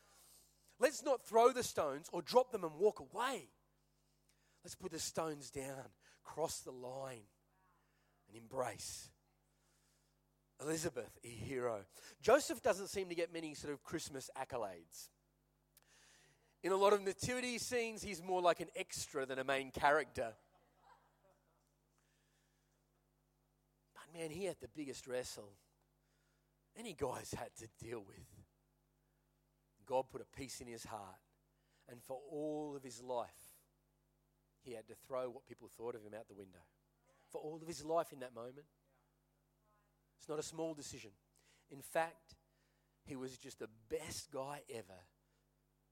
Let's 0.78 1.04
not 1.04 1.26
throw 1.26 1.52
the 1.52 1.62
stones 1.62 2.08
or 2.10 2.22
drop 2.22 2.52
them 2.52 2.64
and 2.64 2.74
walk 2.78 3.00
away. 3.00 3.48
Let's 4.64 4.74
put 4.74 4.92
the 4.92 4.98
stones 4.98 5.50
down, 5.50 5.84
cross 6.24 6.60
the 6.60 6.72
line 6.72 7.20
embrace. 8.36 9.10
Elizabeth, 10.60 11.18
a 11.24 11.28
hero. 11.28 11.80
Joseph 12.22 12.62
doesn't 12.62 12.88
seem 12.88 13.08
to 13.08 13.14
get 13.14 13.32
many 13.32 13.54
sort 13.54 13.72
of 13.72 13.82
Christmas 13.82 14.30
accolades. 14.36 15.10
In 16.62 16.72
a 16.72 16.76
lot 16.76 16.92
of 16.92 17.02
nativity 17.02 17.58
scenes, 17.58 18.02
he's 18.02 18.22
more 18.22 18.40
like 18.40 18.60
an 18.60 18.68
extra 18.74 19.26
than 19.26 19.38
a 19.38 19.44
main 19.44 19.70
character. 19.70 20.32
But 23.94 24.18
man, 24.18 24.30
he 24.30 24.44
had 24.44 24.56
the 24.60 24.68
biggest 24.74 25.06
wrestle 25.06 25.52
any 26.78 26.92
guys 26.92 27.34
had 27.36 27.54
to 27.56 27.68
deal 27.82 28.02
with. 28.06 28.26
God 29.86 30.06
put 30.10 30.20
a 30.20 30.36
peace 30.36 30.60
in 30.60 30.66
his 30.66 30.84
heart, 30.84 31.20
and 31.88 32.02
for 32.02 32.18
all 32.30 32.74
of 32.76 32.82
his 32.82 33.00
life, 33.00 33.28
he 34.62 34.72
had 34.72 34.86
to 34.88 34.94
throw 35.06 35.30
what 35.30 35.46
people 35.46 35.68
thought 35.68 35.94
of 35.94 36.02
him 36.02 36.12
out 36.14 36.28
the 36.28 36.34
window 36.34 36.58
for 37.36 37.48
all 37.48 37.58
of 37.60 37.68
his 37.68 37.84
life 37.84 38.12
in 38.12 38.20
that 38.20 38.34
moment. 38.34 38.66
It's 40.18 40.28
not 40.28 40.38
a 40.38 40.42
small 40.42 40.74
decision. 40.74 41.10
In 41.70 41.82
fact, 41.82 42.34
he 43.04 43.16
was 43.16 43.36
just 43.36 43.58
the 43.58 43.68
best 43.90 44.30
guy 44.32 44.62
ever 44.70 45.00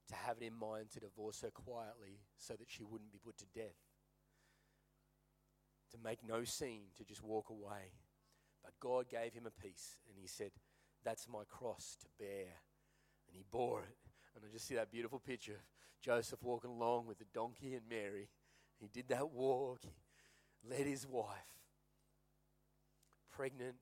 to 0.08 0.14
have 0.14 0.36
it 0.40 0.46
in 0.46 0.54
mind 0.54 0.90
to 0.92 1.00
divorce 1.00 1.42
her 1.42 1.50
quietly 1.50 2.20
so 2.38 2.54
that 2.54 2.68
she 2.68 2.82
wouldn't 2.82 3.12
be 3.12 3.18
put 3.18 3.36
to 3.38 3.46
death. 3.54 3.76
To 5.92 5.98
make 6.02 6.18
no 6.26 6.44
scene, 6.44 6.86
to 6.96 7.04
just 7.04 7.22
walk 7.22 7.50
away. 7.50 7.92
But 8.62 8.72
God 8.80 9.08
gave 9.08 9.34
him 9.34 9.46
a 9.46 9.62
peace, 9.62 9.98
and 10.08 10.16
he 10.18 10.26
said, 10.26 10.50
That's 11.04 11.28
my 11.28 11.44
cross 11.48 11.96
to 12.00 12.06
bear. 12.18 12.60
And 13.28 13.36
he 13.36 13.44
bore 13.50 13.80
it. 13.80 13.96
And 14.34 14.44
I 14.44 14.52
just 14.52 14.66
see 14.66 14.74
that 14.74 14.90
beautiful 14.90 15.20
picture 15.20 15.52
of 15.52 16.00
Joseph 16.02 16.42
walking 16.42 16.70
along 16.70 17.06
with 17.06 17.18
the 17.18 17.26
donkey 17.32 17.74
and 17.74 17.88
Mary. 17.88 18.28
He 18.80 18.88
did 18.88 19.08
that 19.08 19.30
walk. 19.30 19.80
He 19.82 19.90
led 20.68 20.86
his 20.86 21.06
wife, 21.06 21.26
pregnant 23.34 23.76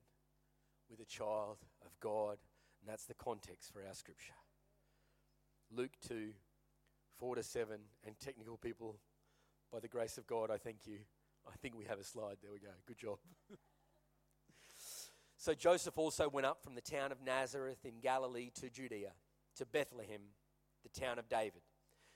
with 0.89 0.99
a 0.99 1.05
child 1.05 1.57
of 1.85 1.99
God. 1.99 2.37
And 2.81 2.89
that's 2.89 3.05
the 3.05 3.13
context 3.13 3.71
for 3.71 3.81
our 3.87 3.93
scripture. 3.93 4.33
Luke 5.71 5.93
2, 6.07 6.31
4 7.17 7.35
to 7.35 7.43
7, 7.43 7.77
and 8.05 8.19
technical 8.19 8.57
people, 8.57 8.97
by 9.71 9.79
the 9.79 9.87
grace 9.87 10.17
of 10.17 10.27
God, 10.27 10.51
I 10.51 10.57
thank 10.57 10.85
you. 10.85 10.99
I 11.47 11.55
think 11.61 11.75
we 11.77 11.85
have 11.85 11.99
a 11.99 12.03
slide. 12.03 12.37
There 12.41 12.51
we 12.51 12.59
go. 12.59 12.69
Good 12.85 12.97
job. 12.97 13.17
so 15.37 15.53
Joseph 15.53 15.97
also 15.97 16.29
went 16.29 16.45
up 16.45 16.63
from 16.63 16.75
the 16.75 16.81
town 16.81 17.11
of 17.11 17.21
Nazareth 17.25 17.85
in 17.85 17.99
Galilee 18.01 18.51
to 18.61 18.69
Judea, 18.69 19.13
to 19.57 19.65
Bethlehem, 19.65 20.21
the 20.83 20.99
town 20.99 21.17
of 21.17 21.27
David 21.27 21.61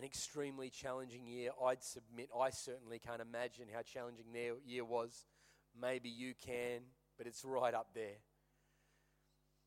an 0.00 0.06
extremely 0.06 0.70
challenging 0.70 1.26
year. 1.26 1.50
I'd 1.62 1.82
submit, 1.82 2.30
I 2.34 2.48
certainly 2.48 2.98
can't 2.98 3.20
imagine 3.20 3.66
how 3.70 3.82
challenging 3.82 4.32
their 4.32 4.54
year 4.66 4.82
was. 4.82 5.26
Maybe 5.78 6.08
you 6.08 6.32
can, 6.42 6.80
but 7.18 7.26
it's 7.26 7.44
right 7.44 7.74
up 7.74 7.88
there. 7.94 8.16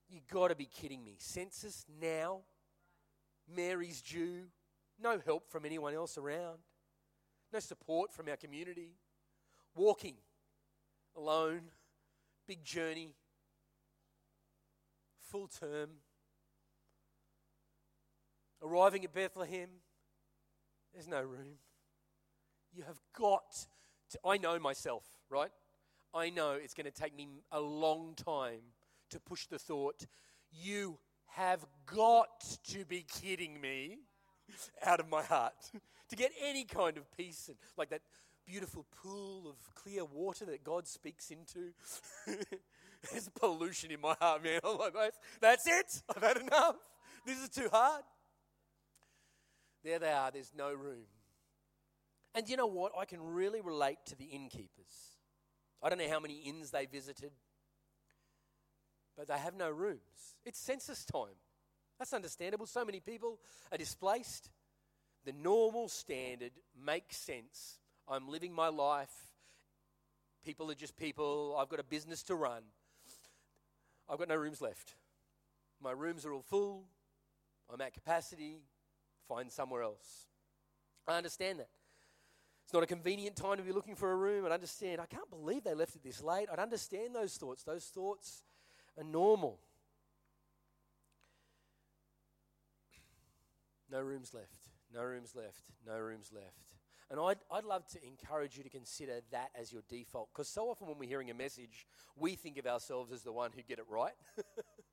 You've 0.10 0.28
got 0.28 0.48
to 0.48 0.56
be 0.56 0.66
kidding 0.66 1.04
me. 1.04 1.18
Census 1.20 1.86
now, 2.02 2.40
Mary's 3.48 4.02
due, 4.02 4.46
no 5.00 5.20
help 5.24 5.52
from 5.52 5.68
anyone 5.68 5.94
else 5.94 6.18
around, 6.18 6.58
no 7.54 7.60
support 7.60 8.12
from 8.12 8.28
our 8.28 8.36
community, 8.36 8.96
walking 9.75 10.16
alone, 11.16 11.62
big 12.48 12.63
journey, 12.63 13.13
full 15.30 15.48
term, 15.48 15.90
arriving 18.63 19.06
at 19.06 19.13
Bethlehem 19.13 19.70
there's 20.93 21.07
no 21.07 21.21
room. 21.21 21.57
You 22.73 22.83
have 22.83 23.00
got 23.17 23.67
to. 24.12 24.19
I 24.25 24.38
know 24.38 24.59
myself, 24.59 25.03
right? 25.29 25.51
I 26.13 26.29
know 26.29 26.51
it's 26.51 26.73
going 26.73 26.85
to 26.85 26.91
take 26.91 27.15
me 27.15 27.27
a 27.51 27.59
long 27.59 28.13
time 28.15 28.62
to 29.09 29.19
push 29.19 29.47
the 29.47 29.59
thought, 29.59 30.05
you 30.51 30.97
have 31.25 31.65
got 31.85 32.57
to 32.69 32.85
be 32.85 33.05
kidding 33.21 33.59
me, 33.59 34.00
out 34.85 35.00
of 35.00 35.09
my 35.09 35.23
heart. 35.23 35.53
to 36.09 36.15
get 36.15 36.31
any 36.43 36.63
kind 36.63 36.97
of 36.97 37.09
peace 37.17 37.47
and 37.47 37.57
like 37.77 37.89
that 37.89 38.01
beautiful 38.45 38.85
pool 39.01 39.47
of 39.47 39.55
clear 39.73 40.05
water 40.05 40.45
that 40.45 40.63
God 40.63 40.88
speaks 40.88 41.31
into. 41.31 41.73
There's 43.12 43.29
pollution 43.29 43.91
in 43.91 44.01
my 44.01 44.15
heart, 44.19 44.43
man. 44.43 44.59
I'm 44.63 44.77
like, 44.77 45.13
that's 45.41 45.67
it. 45.67 46.03
I've 46.15 46.23
had 46.23 46.38
enough. 46.38 46.75
This 47.25 47.39
is 47.39 47.50
too 47.50 47.69
hard. 47.71 48.03
There 49.84 50.00
they 50.00 50.12
are, 50.12 50.32
there's 50.32 50.52
no 50.58 50.74
room. 50.74 51.06
And 52.36 52.50
you 52.50 52.58
know 52.58 52.68
what? 52.68 52.94
I 52.98 53.06
can 53.06 53.22
really 53.22 53.62
relate 53.62 54.00
to 54.08 54.16
the 54.16 54.25
innkeepers. 54.25 55.18
I 55.82 55.90
don't 55.90 56.00
know 56.00 56.10
how 56.10 56.20
many 56.20 56.40
inns 56.40 56.72
they 56.72 56.86
visited, 56.86 57.32
but 59.18 59.28
they 59.28 59.38
have 59.38 59.56
no 59.56 59.70
rooms. 59.70 60.00
It's 60.46 60.58
census 60.58 61.06
time. 61.06 61.36
That's 62.00 62.13
understandable. 62.13 62.66
So 62.66 62.86
many 62.86 63.00
people 63.00 63.40
are 63.72 63.78
displaced. 63.78 64.50
The 65.25 65.34
normal 65.34 65.90
standard 65.90 66.54
makes 66.86 67.18
sense. 67.18 67.80
I'm 68.08 68.30
living 68.30 68.54
my 68.54 68.70
life. 68.70 69.13
People 70.46 70.72
are 70.72 70.75
just 70.75 70.98
people. 70.98 71.56
I've 71.60 71.70
got 71.70 71.80
a 71.80 71.84
business 71.84 72.24
to 72.24 72.36
run. 72.36 72.63
I've 74.10 74.18
got 74.18 74.28
no 74.28 74.36
rooms 74.36 74.62
left. 74.62 74.96
My 75.82 75.92
rooms 75.92 76.25
are 76.25 76.34
all 76.34 76.42
full. 76.42 76.86
I'm 77.72 77.80
at 77.82 77.94
capacity 77.94 78.58
find 79.27 79.51
somewhere 79.51 79.84
else. 79.84 80.27
I 81.08 81.18
understand 81.18 81.60
that. 81.60 81.70
It's 82.63 82.74
not 82.74 82.84
a 82.84 82.88
convenient 82.88 83.36
time 83.36 83.58
to 83.58 83.63
be 83.63 83.72
looking 83.72 83.96
for 83.96 84.12
a 84.12 84.15
room. 84.15 84.46
I 84.46 84.50
understand. 84.50 85.01
I 85.01 85.06
can't 85.06 85.30
believe 85.30 85.63
they 85.63 85.74
left 85.74 85.96
it 85.96 86.03
this 86.03 86.24
late. 86.24 86.48
I'd 86.51 86.60
understand 86.60 87.13
those 87.13 87.36
thoughts. 87.36 87.63
Those 87.63 87.86
thoughts 87.86 88.44
are 88.98 89.03
normal. 89.03 89.60
No 93.92 94.01
rooms 94.01 94.34
left. 94.34 94.70
No 94.94 95.03
rooms 95.03 95.36
left. 95.36 95.62
No 95.86 96.00
rooms 96.00 96.32
left. 96.34 96.74
And 97.12 97.20
I'd, 97.20 97.38
I'd 97.51 97.65
love 97.65 97.86
to 97.89 98.00
encourage 98.08 98.58
you 98.58 98.63
to 98.63 98.70
consider 98.70 99.20
that 99.32 99.50
as 99.60 99.72
your 99.72 99.84
default. 99.88 100.30
Because 100.34 100.48
so 100.48 100.70
often 100.70 100.88
when 100.88 100.98
we're 100.98 101.10
hearing 101.10 101.30
a 101.30 101.36
message, 101.36 101.86
we 102.15 102.36
think 102.36 102.58
of 102.58 102.65
ourselves 102.65 103.12
as 103.12 103.22
the 103.22 103.32
one 103.32 103.51
who 103.56 103.62
get 103.62 103.77
it 103.77 103.86
right. 103.88 104.13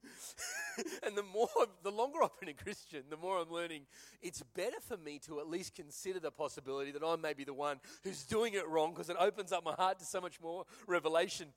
and 1.02 1.16
the 1.16 1.22
more, 1.22 1.48
the 1.82 1.90
longer 1.90 2.22
I've 2.22 2.38
been 2.38 2.48
a 2.48 2.54
Christian, 2.54 3.02
the 3.10 3.16
more 3.16 3.38
I'm 3.38 3.50
learning 3.50 3.82
it's 4.22 4.42
better 4.54 4.80
for 4.80 4.96
me 4.96 5.18
to 5.26 5.40
at 5.40 5.48
least 5.48 5.74
consider 5.74 6.20
the 6.20 6.30
possibility 6.30 6.90
that 6.92 7.02
I 7.04 7.16
may 7.16 7.32
be 7.32 7.44
the 7.44 7.54
one 7.54 7.80
who's 8.02 8.22
doing 8.24 8.54
it 8.54 8.66
wrong 8.68 8.92
because 8.92 9.10
it 9.10 9.16
opens 9.18 9.52
up 9.52 9.64
my 9.64 9.74
heart 9.74 9.98
to 9.98 10.04
so 10.04 10.20
much 10.20 10.40
more 10.40 10.64
revelation. 10.86 11.48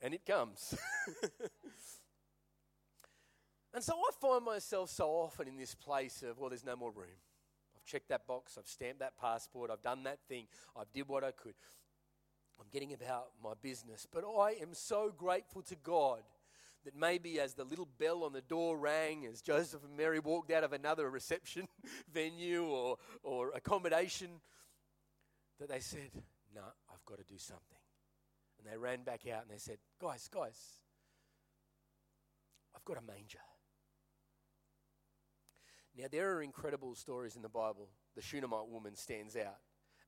and 0.00 0.14
it 0.14 0.26
comes. 0.26 0.74
and 3.74 3.82
so 3.82 3.94
I 3.94 4.10
find 4.20 4.44
myself 4.44 4.90
so 4.90 5.08
often 5.08 5.48
in 5.48 5.56
this 5.56 5.74
place 5.74 6.22
of, 6.22 6.38
well, 6.38 6.50
there's 6.50 6.64
no 6.64 6.76
more 6.76 6.90
room. 6.90 7.16
I've 7.76 7.84
checked 7.84 8.08
that 8.08 8.26
box, 8.26 8.56
I've 8.58 8.66
stamped 8.66 9.00
that 9.00 9.16
passport, 9.16 9.70
I've 9.70 9.82
done 9.82 10.02
that 10.04 10.18
thing, 10.28 10.46
I've 10.76 10.92
did 10.92 11.08
what 11.08 11.24
I 11.24 11.30
could. 11.30 11.54
I'm 12.60 12.66
getting 12.72 12.92
about 12.92 13.30
my 13.42 13.54
business. 13.60 14.06
But 14.10 14.24
I 14.24 14.52
am 14.60 14.72
so 14.72 15.12
grateful 15.16 15.62
to 15.62 15.74
God 15.76 16.20
that 16.84 16.96
maybe 16.96 17.38
as 17.40 17.54
the 17.54 17.64
little 17.64 17.88
bell 17.98 18.24
on 18.24 18.32
the 18.32 18.40
door 18.40 18.76
rang, 18.76 19.26
as 19.26 19.40
Joseph 19.40 19.84
and 19.84 19.96
Mary 19.96 20.18
walked 20.18 20.50
out 20.50 20.64
of 20.64 20.72
another 20.72 21.08
reception 21.08 21.68
venue 22.12 22.64
or, 22.64 22.96
or 23.22 23.50
accommodation, 23.54 24.40
that 25.60 25.68
they 25.68 25.80
said, 25.80 26.10
No, 26.54 26.62
I've 26.92 27.04
got 27.06 27.18
to 27.18 27.24
do 27.24 27.38
something. 27.38 27.78
And 28.58 28.72
they 28.72 28.76
ran 28.76 29.02
back 29.02 29.26
out 29.28 29.42
and 29.42 29.50
they 29.50 29.58
said, 29.58 29.78
Guys, 30.00 30.28
guys, 30.32 30.58
I've 32.74 32.84
got 32.84 32.98
a 32.98 33.02
manger. 33.02 33.38
Now, 35.96 36.06
there 36.10 36.34
are 36.34 36.42
incredible 36.42 36.94
stories 36.94 37.36
in 37.36 37.42
the 37.42 37.48
Bible. 37.48 37.88
The 38.16 38.22
Shunammite 38.22 38.68
woman 38.68 38.96
stands 38.96 39.36
out. 39.36 39.58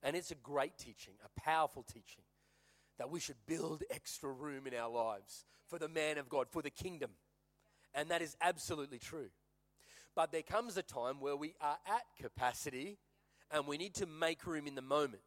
And 0.02 0.16
it's 0.16 0.30
a 0.30 0.36
great 0.36 0.76
teaching, 0.78 1.14
a 1.24 1.40
powerful 1.40 1.82
teaching, 1.82 2.24
that 2.98 3.10
we 3.10 3.20
should 3.20 3.36
build 3.46 3.82
extra 3.90 4.30
room 4.30 4.66
in 4.66 4.74
our 4.74 4.90
lives 4.90 5.44
for 5.66 5.78
the 5.78 5.88
man 5.88 6.18
of 6.18 6.28
God, 6.28 6.48
for 6.50 6.62
the 6.62 6.70
kingdom. 6.70 7.10
And 7.94 8.08
that 8.10 8.22
is 8.22 8.36
absolutely 8.40 8.98
true. 8.98 9.30
But 10.14 10.32
there 10.32 10.42
comes 10.42 10.76
a 10.76 10.82
time 10.82 11.20
where 11.20 11.36
we 11.36 11.54
are 11.60 11.78
at 11.86 12.04
capacity 12.20 12.98
and 13.50 13.66
we 13.66 13.76
need 13.76 13.94
to 13.94 14.06
make 14.06 14.46
room 14.46 14.66
in 14.66 14.74
the 14.74 14.82
moment. 14.82 15.22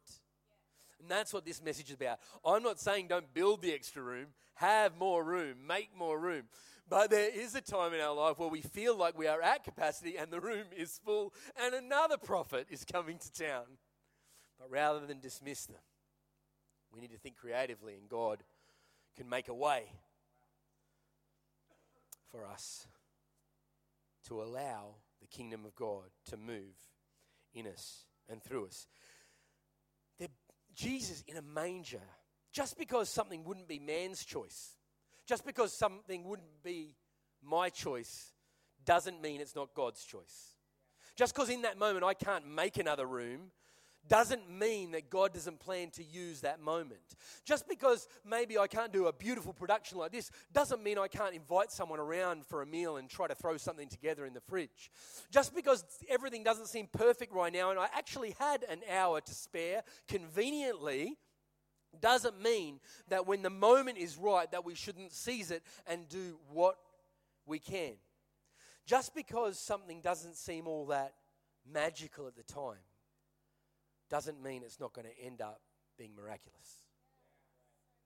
And 1.00 1.08
that's 1.08 1.32
what 1.32 1.44
this 1.44 1.62
message 1.62 1.88
is 1.88 1.94
about. 1.94 2.18
I'm 2.44 2.62
not 2.62 2.80
saying 2.80 3.08
don't 3.08 3.32
build 3.32 3.62
the 3.62 3.72
extra 3.72 4.02
room, 4.02 4.28
have 4.54 4.96
more 4.98 5.22
room, 5.22 5.58
make 5.66 5.90
more 5.96 6.18
room. 6.18 6.44
But 6.88 7.10
there 7.10 7.30
is 7.30 7.54
a 7.54 7.60
time 7.60 7.92
in 7.92 8.00
our 8.00 8.14
life 8.14 8.38
where 8.38 8.48
we 8.48 8.62
feel 8.62 8.96
like 8.96 9.16
we 9.16 9.26
are 9.26 9.42
at 9.42 9.62
capacity 9.62 10.16
and 10.16 10.32
the 10.32 10.40
room 10.40 10.64
is 10.76 11.00
full 11.04 11.34
and 11.62 11.74
another 11.74 12.16
prophet 12.16 12.66
is 12.70 12.84
coming 12.84 13.18
to 13.18 13.32
town. 13.32 13.64
But 14.58 14.70
rather 14.70 15.06
than 15.06 15.20
dismiss 15.20 15.66
them, 15.66 15.76
we 16.92 17.00
need 17.00 17.12
to 17.12 17.18
think 17.18 17.36
creatively 17.36 17.94
and 17.94 18.08
God 18.08 18.42
can 19.16 19.28
make 19.28 19.48
a 19.48 19.54
way 19.54 19.84
for 22.30 22.46
us 22.46 22.86
to 24.28 24.42
allow 24.42 24.94
the 25.20 25.26
kingdom 25.26 25.64
of 25.64 25.74
God 25.74 26.10
to 26.26 26.36
move 26.36 26.76
in 27.54 27.66
us 27.66 28.04
and 28.28 28.42
through 28.42 28.66
us. 28.66 28.86
Jesus 30.78 31.24
in 31.26 31.36
a 31.36 31.42
manger, 31.42 32.02
just 32.52 32.78
because 32.78 33.08
something 33.08 33.42
wouldn't 33.42 33.66
be 33.66 33.80
man's 33.80 34.24
choice, 34.24 34.76
just 35.26 35.44
because 35.44 35.72
something 35.72 36.22
wouldn't 36.22 36.62
be 36.62 36.94
my 37.42 37.68
choice, 37.68 38.32
doesn't 38.84 39.20
mean 39.20 39.40
it's 39.40 39.56
not 39.56 39.74
God's 39.74 40.04
choice. 40.04 40.54
Just 41.16 41.34
because 41.34 41.50
in 41.50 41.62
that 41.62 41.78
moment 41.78 42.04
I 42.04 42.14
can't 42.14 42.46
make 42.46 42.78
another 42.78 43.06
room 43.06 43.50
doesn't 44.08 44.50
mean 44.50 44.92
that 44.92 45.10
God 45.10 45.32
doesn't 45.32 45.60
plan 45.60 45.90
to 45.90 46.04
use 46.04 46.40
that 46.40 46.60
moment. 46.60 47.00
Just 47.44 47.68
because 47.68 48.08
maybe 48.24 48.58
I 48.58 48.66
can't 48.66 48.92
do 48.92 49.06
a 49.06 49.12
beautiful 49.12 49.52
production 49.52 49.98
like 49.98 50.12
this 50.12 50.30
doesn't 50.52 50.82
mean 50.82 50.98
I 50.98 51.08
can't 51.08 51.34
invite 51.34 51.70
someone 51.70 52.00
around 52.00 52.46
for 52.46 52.62
a 52.62 52.66
meal 52.66 52.96
and 52.96 53.08
try 53.08 53.26
to 53.26 53.34
throw 53.34 53.56
something 53.56 53.88
together 53.88 54.26
in 54.26 54.32
the 54.32 54.40
fridge. 54.40 54.90
Just 55.30 55.54
because 55.54 55.84
everything 56.08 56.42
doesn't 56.42 56.68
seem 56.68 56.88
perfect 56.92 57.32
right 57.32 57.52
now 57.52 57.70
and 57.70 57.78
I 57.78 57.88
actually 57.94 58.34
had 58.38 58.64
an 58.68 58.80
hour 58.90 59.20
to 59.20 59.34
spare 59.34 59.82
conveniently 60.08 61.18
doesn't 62.00 62.40
mean 62.40 62.80
that 63.08 63.26
when 63.26 63.42
the 63.42 63.50
moment 63.50 63.98
is 63.98 64.16
right 64.16 64.50
that 64.50 64.64
we 64.64 64.74
shouldn't 64.74 65.12
seize 65.12 65.50
it 65.50 65.62
and 65.86 66.08
do 66.08 66.38
what 66.50 66.76
we 67.46 67.58
can. 67.58 67.94
Just 68.86 69.14
because 69.14 69.58
something 69.58 70.00
doesn't 70.00 70.36
seem 70.36 70.66
all 70.66 70.86
that 70.86 71.14
magical 71.70 72.26
at 72.26 72.36
the 72.36 72.42
time 72.42 72.78
doesn't 74.10 74.42
mean 74.42 74.62
it's 74.64 74.80
not 74.80 74.92
going 74.92 75.06
to 75.06 75.24
end 75.24 75.40
up 75.40 75.60
being 75.96 76.14
miraculous. 76.14 76.84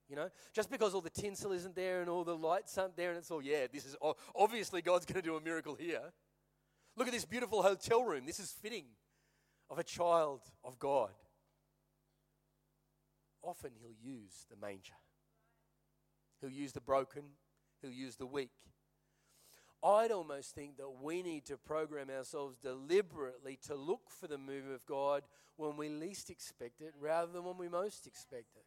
You 0.08 0.16
know, 0.16 0.28
just 0.52 0.70
because 0.70 0.94
all 0.94 1.00
the 1.00 1.10
tinsel 1.10 1.52
isn't 1.52 1.74
there 1.74 2.00
and 2.00 2.10
all 2.10 2.24
the 2.24 2.36
lights 2.36 2.76
aren't 2.76 2.96
there, 2.96 3.10
and 3.10 3.18
it's 3.18 3.30
all, 3.30 3.42
yeah, 3.42 3.66
this 3.72 3.86
is 3.86 3.96
obviously 4.34 4.82
God's 4.82 5.06
going 5.06 5.22
to 5.22 5.26
do 5.26 5.36
a 5.36 5.40
miracle 5.40 5.74
here. 5.74 6.12
Look 6.96 7.06
at 7.06 7.14
this 7.14 7.24
beautiful 7.24 7.62
hotel 7.62 8.02
room. 8.02 8.26
This 8.26 8.38
is 8.38 8.52
fitting 8.52 8.84
of 9.70 9.78
a 9.78 9.84
child 9.84 10.40
of 10.64 10.78
God. 10.78 11.12
Often 13.42 13.70
He'll 13.80 14.12
use 14.12 14.46
the 14.50 14.56
manger, 14.56 14.92
He'll 16.40 16.50
use 16.50 16.72
the 16.72 16.80
broken, 16.80 17.22
He'll 17.80 17.92
use 17.92 18.16
the 18.16 18.26
weak. 18.26 18.50
I'd 19.84 20.12
almost 20.12 20.54
think 20.54 20.76
that 20.76 21.02
we 21.02 21.22
need 21.22 21.44
to 21.46 21.56
program 21.56 22.08
ourselves 22.08 22.56
deliberately 22.56 23.58
to 23.66 23.74
look 23.74 24.10
for 24.10 24.28
the 24.28 24.38
move 24.38 24.68
of 24.72 24.86
God 24.86 25.22
when 25.56 25.76
we 25.76 25.88
least 25.88 26.30
expect 26.30 26.80
it 26.80 26.94
rather 27.00 27.32
than 27.32 27.44
when 27.44 27.58
we 27.58 27.68
most 27.68 28.06
expect 28.06 28.56
it. 28.56 28.64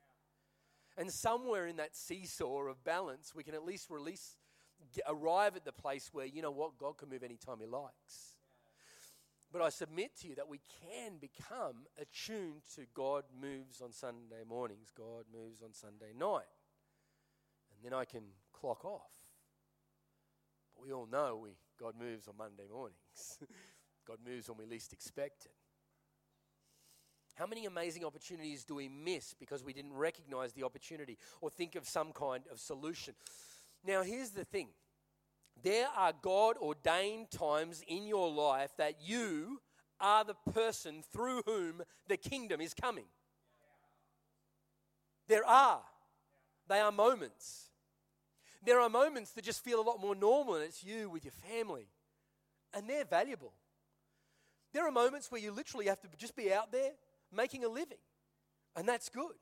And 0.98 1.12
somewhere 1.12 1.68
in 1.68 1.78
that 1.78 1.96
seesaw 1.96 2.68
of 2.68 2.84
balance, 2.84 3.34
we 3.34 3.44
can 3.44 3.54
at 3.54 3.66
least 3.66 3.90
release, 3.90 4.36
arrive 5.08 5.56
at 5.56 5.66
the 5.66 5.72
place 5.72 6.10
where, 6.12 6.26
you 6.26 6.42
know 6.42 6.52
what, 6.52 6.78
God 6.78 6.98
can 6.98 7.10
move 7.10 7.24
anytime 7.24 7.60
He 7.60 7.66
likes. 7.66 8.36
But 9.52 9.62
I 9.62 9.70
submit 9.70 10.18
to 10.22 10.28
you 10.28 10.36
that 10.36 10.50
we 10.50 10.60
can 10.82 11.14
become 11.18 11.86
attuned 11.98 12.64
to 12.76 12.82
God 12.94 13.24
moves 13.42 13.82
on 13.82 13.94
Sunday 13.94 14.44
mornings, 14.48 14.92
God 14.98 15.26
moves 15.34 15.62
on 15.62 15.74
Sunday 15.74 16.12
night. 16.18 16.44
And 17.72 17.84
then 17.84 17.98
I 17.98 18.04
can 18.04 18.24
clock 18.52 18.84
off 18.84 19.25
we 20.82 20.92
all 20.92 21.08
know 21.12 21.40
we, 21.42 21.52
God 21.80 21.94
moves 22.00 22.28
on 22.28 22.38
Monday 22.38 22.66
mornings. 22.72 23.40
God 24.08 24.18
moves 24.26 24.50
when 24.50 24.58
we 24.58 24.66
least 24.66 24.94
expect 24.94 25.46
it. 25.46 25.52
How 27.36 27.46
many 27.46 27.66
amazing 27.66 28.06
opportunities 28.06 28.64
do 28.64 28.76
we 28.76 28.88
miss 28.88 29.34
because 29.34 29.64
we 29.64 29.74
didn't 29.74 29.94
recognize 29.94 30.54
the 30.54 30.64
opportunity 30.64 31.18
or 31.42 31.50
think 31.50 31.76
of 31.76 31.88
some 31.88 32.14
kind 32.14 32.44
of 32.50 32.60
solution? 32.60 33.14
Now, 33.86 34.04
here's 34.04 34.30
the 34.30 34.46
thing 34.46 34.70
there 35.62 35.88
are 35.96 36.14
God 36.22 36.58
ordained 36.58 37.32
times 37.32 37.84
in 37.88 38.08
your 38.08 38.32
life 38.32 38.72
that 38.78 38.96
you 39.02 39.62
are 40.00 40.24
the 40.24 40.36
person 40.52 41.04
through 41.12 41.42
whom 41.46 41.82
the 42.08 42.18
kingdom 42.18 42.62
is 42.62 42.74
coming. 42.74 43.06
There 45.28 45.46
are. 45.46 45.82
They 46.68 46.80
are 46.80 46.92
moments. 46.92 47.70
There 48.66 48.82
are 48.82 48.90
moments 48.90 49.32
that 49.32 49.44
just 49.44 49.64
feel 49.64 49.80
a 49.80 49.84
lot 49.88 50.02
more 50.02 50.16
normal, 50.16 50.56
and 50.56 50.64
it's 50.64 50.84
you 50.84 51.10
with 51.10 51.24
your 51.24 51.34
family, 51.50 51.88
and 52.74 52.90
they're 52.90 53.06
valuable. 53.06 53.54
There 54.74 54.88
are 54.88 54.92
moments 54.92 55.32
where 55.32 55.40
you 55.40 55.52
literally 55.52 55.86
have 55.86 56.02
to 56.02 56.08
just 56.18 56.36
be 56.36 56.52
out 56.52 56.72
there 56.72 56.92
making 57.32 57.64
a 57.64 57.70
living, 57.70 58.00
and 58.76 58.88
that's 58.88 59.08
good. 59.10 59.36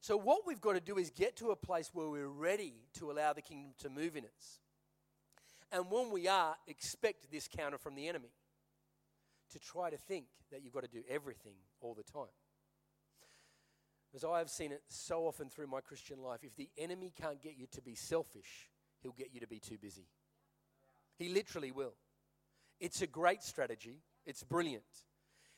So, 0.00 0.16
what 0.16 0.46
we've 0.46 0.60
got 0.60 0.74
to 0.74 0.80
do 0.80 0.98
is 0.98 1.10
get 1.10 1.36
to 1.36 1.50
a 1.50 1.56
place 1.56 1.90
where 1.92 2.08
we're 2.08 2.28
ready 2.28 2.74
to 2.98 3.10
allow 3.10 3.32
the 3.32 3.42
kingdom 3.42 3.72
to 3.78 3.88
move 3.88 4.16
in 4.16 4.24
us. 4.24 4.58
And 5.72 5.90
when 5.90 6.10
we 6.10 6.28
are, 6.28 6.56
expect 6.66 7.30
this 7.32 7.48
counter 7.48 7.78
from 7.78 7.94
the 7.94 8.06
enemy 8.06 8.30
to 9.52 9.58
try 9.58 9.90
to 9.90 9.96
think 9.96 10.26
that 10.52 10.62
you've 10.62 10.72
got 10.72 10.82
to 10.82 10.88
do 10.88 11.02
everything 11.08 11.54
all 11.80 11.94
the 11.94 12.04
time. 12.04 12.28
As 14.14 14.24
I 14.24 14.38
have 14.38 14.50
seen 14.50 14.72
it 14.72 14.82
so 14.88 15.26
often 15.26 15.50
through 15.50 15.66
my 15.66 15.80
Christian 15.80 16.22
life, 16.22 16.40
if 16.42 16.56
the 16.56 16.70
enemy 16.78 17.12
can't 17.20 17.42
get 17.42 17.56
you 17.56 17.66
to 17.72 17.82
be 17.82 17.94
selfish, 17.94 18.70
he'll 19.02 19.12
get 19.12 19.32
you 19.32 19.40
to 19.40 19.46
be 19.46 19.60
too 19.60 19.76
busy. 19.76 20.06
He 21.16 21.28
literally 21.28 21.72
will. 21.72 21.94
It's 22.80 23.02
a 23.02 23.06
great 23.06 23.42
strategy, 23.42 24.00
it's 24.24 24.42
brilliant. 24.42 24.84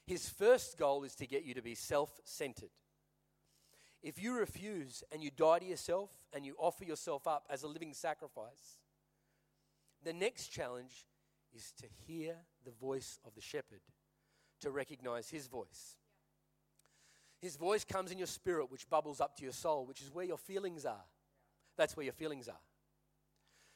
His 0.06 0.28
first 0.28 0.78
goal 0.78 1.04
is 1.04 1.14
to 1.16 1.26
get 1.26 1.44
you 1.44 1.54
to 1.54 1.62
be 1.62 1.74
self 1.74 2.18
centered. 2.24 2.70
If 4.02 4.20
you 4.20 4.38
refuse 4.38 5.04
and 5.12 5.22
you 5.22 5.30
die 5.30 5.58
to 5.58 5.64
yourself 5.64 6.10
and 6.32 6.44
you 6.44 6.56
offer 6.58 6.84
yourself 6.84 7.26
up 7.26 7.46
as 7.50 7.62
a 7.62 7.68
living 7.68 7.92
sacrifice, 7.92 8.78
the 10.02 10.14
next 10.14 10.48
challenge 10.48 11.06
is 11.54 11.72
to 11.80 11.86
hear 12.06 12.36
the 12.64 12.70
voice 12.70 13.18
of 13.26 13.34
the 13.34 13.40
shepherd, 13.40 13.82
to 14.60 14.70
recognize 14.70 15.28
his 15.28 15.46
voice. 15.46 15.96
His 17.40 17.57
voice 17.57 17.85
comes 17.85 18.12
in 18.12 18.18
your 18.18 18.26
spirit, 18.26 18.70
which 18.70 18.88
bubbles 18.88 19.20
up 19.20 19.37
to 19.37 19.42
your 19.42 19.53
soul, 19.53 19.87
which 19.87 20.03
is 20.03 20.12
where 20.12 20.26
your 20.26 20.37
feelings 20.37 20.85
are. 20.85 21.05
That's 21.76 21.96
where 21.96 22.05
your 22.05 22.12
feelings 22.12 22.48
are. 22.48 22.61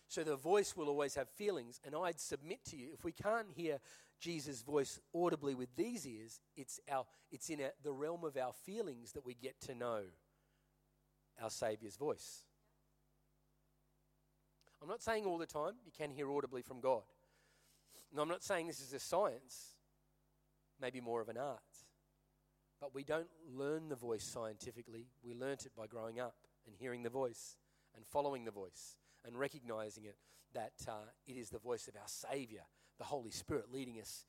So 0.09 0.23
the 0.23 0.37
voice 0.37 0.77
will 0.77 0.89
always 0.89 1.15
have 1.15 1.29
feelings. 1.31 1.81
And 1.85 1.95
I'd 1.95 2.21
submit 2.21 2.65
to 2.67 2.77
you, 2.77 2.89
if 2.93 3.05
we 3.05 3.13
can't 3.13 3.49
hear 3.51 3.79
Jesus' 4.21 4.63
voice 4.63 5.01
audibly 5.15 5.55
with 5.55 5.75
these 5.77 6.07
ears, 6.07 6.41
it's, 6.57 6.79
our, 6.91 7.07
it's 7.33 7.49
in 7.49 7.61
the 7.83 7.93
realm 7.93 8.23
of 8.23 8.37
our 8.37 8.53
feelings 8.53 9.13
that 9.13 9.25
we 9.25 9.35
get 9.35 9.61
to 9.63 9.75
know 9.75 10.03
our 11.43 11.51
Savior's 11.51 11.97
voice. 11.97 12.45
I'm 14.83 14.89
not 14.89 15.03
saying 15.03 15.25
all 15.25 15.39
the 15.39 15.47
time 15.47 15.73
you 15.87 15.93
can 15.97 16.11
hear 16.11 16.31
audibly 16.31 16.61
from 16.61 16.81
God. 16.81 17.03
And 18.11 18.21
I'm 18.21 18.29
not 18.29 18.45
saying 18.45 18.67
this 18.67 18.81
is 18.81 18.93
a 18.93 19.01
science, 19.01 19.71
maybe 20.81 21.01
more 21.01 21.23
of 21.23 21.31
an 21.31 21.39
art. 21.39 21.61
But 22.85 22.95
we 22.95 23.03
don't 23.03 23.31
learn 23.51 23.89
the 23.89 23.97
voice 23.97 24.23
scientifically. 24.23 25.07
We 25.25 25.33
learnt 25.33 25.65
it 25.65 25.73
by 25.75 25.87
growing 25.87 26.21
up 26.21 26.35
and 26.67 26.77
hearing 26.77 27.03
the 27.03 27.09
voice 27.09 27.57
and 27.97 28.05
following 28.05 28.45
the 28.45 28.51
voice 28.51 28.99
and 29.25 29.39
recognizing 29.39 30.05
it 30.05 30.17
that 30.53 30.75
uh, 30.87 31.07
it 31.27 31.39
is 31.39 31.49
the 31.49 31.59
voice 31.59 31.89
of 31.89 31.97
our 31.97 32.07
Savior, 32.07 32.61
the 32.99 33.05
Holy 33.05 33.31
Spirit, 33.31 33.73
leading 33.73 33.95
us 34.03 34.27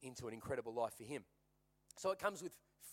into 0.00 0.28
an 0.28 0.32
incredible 0.32 0.72
life 0.72 0.94
for 0.96 1.04
Him. 1.04 1.24
So 1.98 2.10
it 2.10 2.18
comes 2.18 2.42
with 2.42 2.52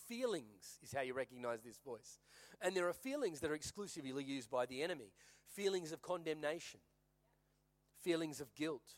feelings, 0.09 0.77
is 0.83 0.91
how 0.91 1.03
you 1.03 1.13
recognize 1.13 1.61
this 1.61 1.79
voice. 1.85 2.19
And 2.61 2.75
there 2.75 2.89
are 2.89 2.93
feelings 2.93 3.39
that 3.39 3.49
are 3.49 3.55
exclusively 3.55 4.25
used 4.25 4.51
by 4.51 4.65
the 4.65 4.81
enemy 4.83 5.13
feelings 5.55 5.93
of 5.93 6.01
condemnation, 6.01 6.81
feelings 8.03 8.41
of 8.41 8.53
guilt, 8.55 8.95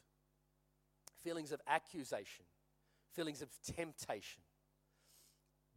feelings 1.24 1.52
of 1.52 1.62
accusation, 1.68 2.46
feelings 3.14 3.44
of 3.44 3.50
temptation. 3.64 4.42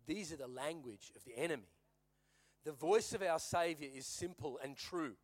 These 0.06 0.32
are 0.32 0.36
the 0.36 0.48
language 0.48 1.12
of 1.16 1.24
the 1.24 1.36
enemy. 1.36 1.70
The 2.64 2.72
voice 2.72 3.12
of 3.12 3.22
our 3.22 3.38
Savior 3.38 3.88
is 3.94 4.06
simple 4.06 4.58
and 4.62 4.76
true. 4.76 5.14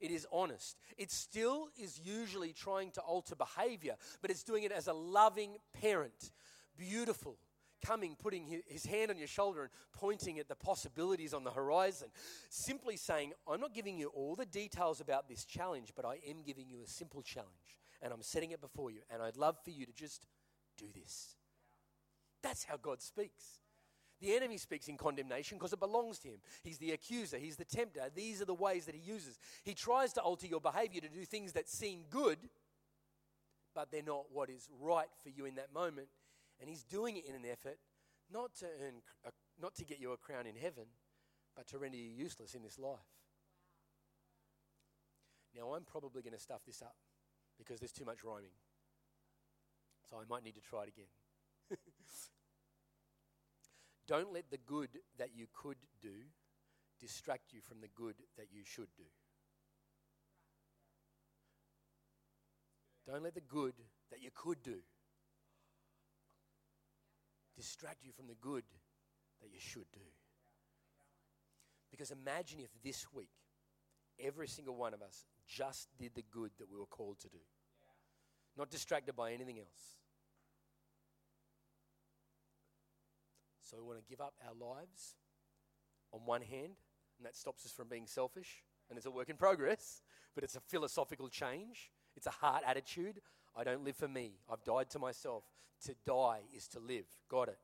It 0.00 0.10
is 0.10 0.26
honest. 0.32 0.76
It 0.98 1.10
still 1.12 1.68
is 1.80 2.00
usually 2.04 2.52
trying 2.52 2.90
to 2.92 3.00
alter 3.00 3.36
behavior, 3.36 3.94
but 4.20 4.30
it's 4.30 4.42
doing 4.42 4.64
it 4.64 4.72
as 4.72 4.88
a 4.88 4.92
loving 4.92 5.56
parent. 5.80 6.32
Beautiful, 6.76 7.36
coming, 7.84 8.16
putting 8.18 8.62
his 8.66 8.84
hand 8.84 9.10
on 9.10 9.16
your 9.16 9.28
shoulder 9.28 9.62
and 9.62 9.70
pointing 9.92 10.38
at 10.40 10.48
the 10.48 10.56
possibilities 10.56 11.32
on 11.32 11.44
the 11.44 11.50
horizon. 11.50 12.08
Simply 12.50 12.96
saying, 12.96 13.32
I'm 13.48 13.60
not 13.60 13.74
giving 13.74 13.96
you 13.96 14.08
all 14.08 14.34
the 14.34 14.44
details 14.44 15.00
about 15.00 15.28
this 15.28 15.44
challenge, 15.44 15.92
but 15.94 16.04
I 16.04 16.18
am 16.28 16.42
giving 16.44 16.68
you 16.68 16.82
a 16.84 16.88
simple 16.88 17.22
challenge. 17.22 17.78
And 18.02 18.12
I'm 18.12 18.22
setting 18.22 18.50
it 18.50 18.60
before 18.60 18.90
you. 18.90 19.00
And 19.08 19.22
I'd 19.22 19.36
love 19.36 19.56
for 19.62 19.70
you 19.70 19.86
to 19.86 19.92
just 19.92 20.26
do 20.76 20.86
this. 20.92 21.36
That's 22.42 22.64
how 22.64 22.76
God 22.76 23.00
speaks. 23.00 23.60
The 24.22 24.36
enemy 24.36 24.56
speaks 24.56 24.86
in 24.86 24.96
condemnation 24.96 25.58
because 25.58 25.72
it 25.72 25.80
belongs 25.80 26.20
to 26.20 26.28
him. 26.28 26.38
He's 26.62 26.78
the 26.78 26.92
accuser, 26.92 27.38
he's 27.38 27.56
the 27.56 27.64
tempter. 27.64 28.02
These 28.14 28.40
are 28.40 28.44
the 28.44 28.54
ways 28.54 28.86
that 28.86 28.94
he 28.94 29.00
uses. 29.00 29.36
He 29.64 29.74
tries 29.74 30.12
to 30.12 30.20
alter 30.20 30.46
your 30.46 30.60
behavior 30.60 31.00
to 31.00 31.08
do 31.08 31.24
things 31.24 31.52
that 31.54 31.68
seem 31.68 32.04
good, 32.08 32.38
but 33.74 33.90
they're 33.90 34.02
not 34.04 34.26
what 34.32 34.48
is 34.48 34.68
right 34.80 35.08
for 35.24 35.28
you 35.28 35.44
in 35.44 35.56
that 35.56 35.74
moment. 35.74 36.06
And 36.60 36.70
he's 36.70 36.84
doing 36.84 37.16
it 37.16 37.26
in 37.28 37.34
an 37.34 37.42
effort 37.50 37.78
not 38.32 38.54
to 38.60 38.66
earn, 38.80 39.02
a, 39.26 39.30
not 39.60 39.74
to 39.74 39.84
get 39.84 40.00
you 40.00 40.12
a 40.12 40.16
crown 40.16 40.46
in 40.46 40.54
heaven, 40.54 40.84
but 41.56 41.66
to 41.66 41.78
render 41.78 41.96
you 41.96 42.08
useless 42.08 42.54
in 42.54 42.62
this 42.62 42.78
life. 42.78 43.00
Now, 45.56 45.74
I'm 45.74 45.84
probably 45.84 46.22
going 46.22 46.32
to 46.32 46.40
stuff 46.40 46.60
this 46.64 46.80
up 46.80 46.94
because 47.58 47.80
there's 47.80 47.92
too 47.92 48.04
much 48.04 48.22
rhyming. 48.22 48.54
So 50.08 50.16
I 50.16 50.22
might 50.30 50.44
need 50.44 50.54
to 50.54 50.60
try 50.60 50.84
it 50.84 50.88
again. 50.90 51.78
Don't 54.12 54.34
let 54.34 54.50
the 54.50 54.58
good 54.58 54.90
that 55.16 55.30
you 55.34 55.46
could 55.54 55.78
do 56.02 56.12
distract 57.00 57.54
you 57.54 57.62
from 57.66 57.80
the 57.80 57.88
good 57.88 58.16
that 58.36 58.48
you 58.52 58.60
should 58.62 58.94
do. 58.94 59.04
Don't 63.10 63.22
let 63.22 63.32
the 63.32 63.40
good 63.40 63.72
that 64.10 64.22
you 64.22 64.28
could 64.34 64.62
do 64.62 64.76
distract 67.56 68.04
you 68.04 68.12
from 68.12 68.26
the 68.26 68.34
good 68.34 68.64
that 69.40 69.48
you 69.50 69.58
should 69.58 69.90
do. 69.94 70.00
Because 71.90 72.10
imagine 72.10 72.60
if 72.60 72.68
this 72.84 73.06
week, 73.14 73.30
every 74.20 74.46
single 74.46 74.76
one 74.76 74.92
of 74.92 75.00
us 75.00 75.24
just 75.48 75.88
did 75.98 76.14
the 76.14 76.24
good 76.30 76.50
that 76.58 76.70
we 76.70 76.78
were 76.78 76.84
called 76.84 77.18
to 77.20 77.30
do, 77.30 77.40
not 78.58 78.68
distracted 78.68 79.16
by 79.16 79.32
anything 79.32 79.58
else. 79.58 80.01
So 83.72 83.78
we 83.80 83.86
want 83.86 83.98
to 83.98 84.04
give 84.10 84.20
up 84.20 84.34
our 84.46 84.52
lives 84.54 85.16
on 86.12 86.20
one 86.26 86.42
hand, 86.42 86.74
and 87.16 87.24
that 87.24 87.34
stops 87.34 87.64
us 87.64 87.72
from 87.72 87.88
being 87.88 88.06
selfish, 88.06 88.62
and 88.90 88.98
it's 88.98 89.06
a 89.06 89.10
work 89.10 89.30
in 89.30 89.36
progress, 89.36 90.02
but 90.34 90.44
it's 90.44 90.56
a 90.56 90.60
philosophical 90.60 91.30
change. 91.30 91.90
It's 92.14 92.26
a 92.26 92.30
heart 92.30 92.64
attitude. 92.66 93.22
I 93.56 93.64
don't 93.64 93.82
live 93.82 93.96
for 93.96 94.08
me. 94.08 94.32
I've 94.50 94.62
died 94.62 94.90
to 94.90 94.98
myself. 94.98 95.44
To 95.86 95.94
die 96.04 96.40
is 96.54 96.68
to 96.68 96.80
live. 96.80 97.06
Got 97.30 97.48
it. 97.48 97.58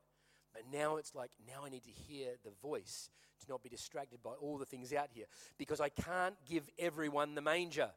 But 0.51 0.63
now 0.73 0.97
it's 0.97 1.13
like, 1.13 1.29
now 1.47 1.63
I 1.63 1.69
need 1.69 1.83
to 1.83 1.91
hear 1.91 2.29
the 2.43 2.53
voice 2.59 3.11
to 3.41 3.45
not 3.47 3.61
be 3.61 3.69
distracted 3.69 4.23
by 4.23 4.31
all 4.31 4.57
the 4.57 4.65
things 4.65 4.91
out 4.91 5.09
here 5.13 5.25
because 5.59 5.79
I 5.79 5.89
can't 5.89 6.35
give 6.49 6.67
everyone 6.79 7.35
the 7.35 7.41
manger. 7.43 7.91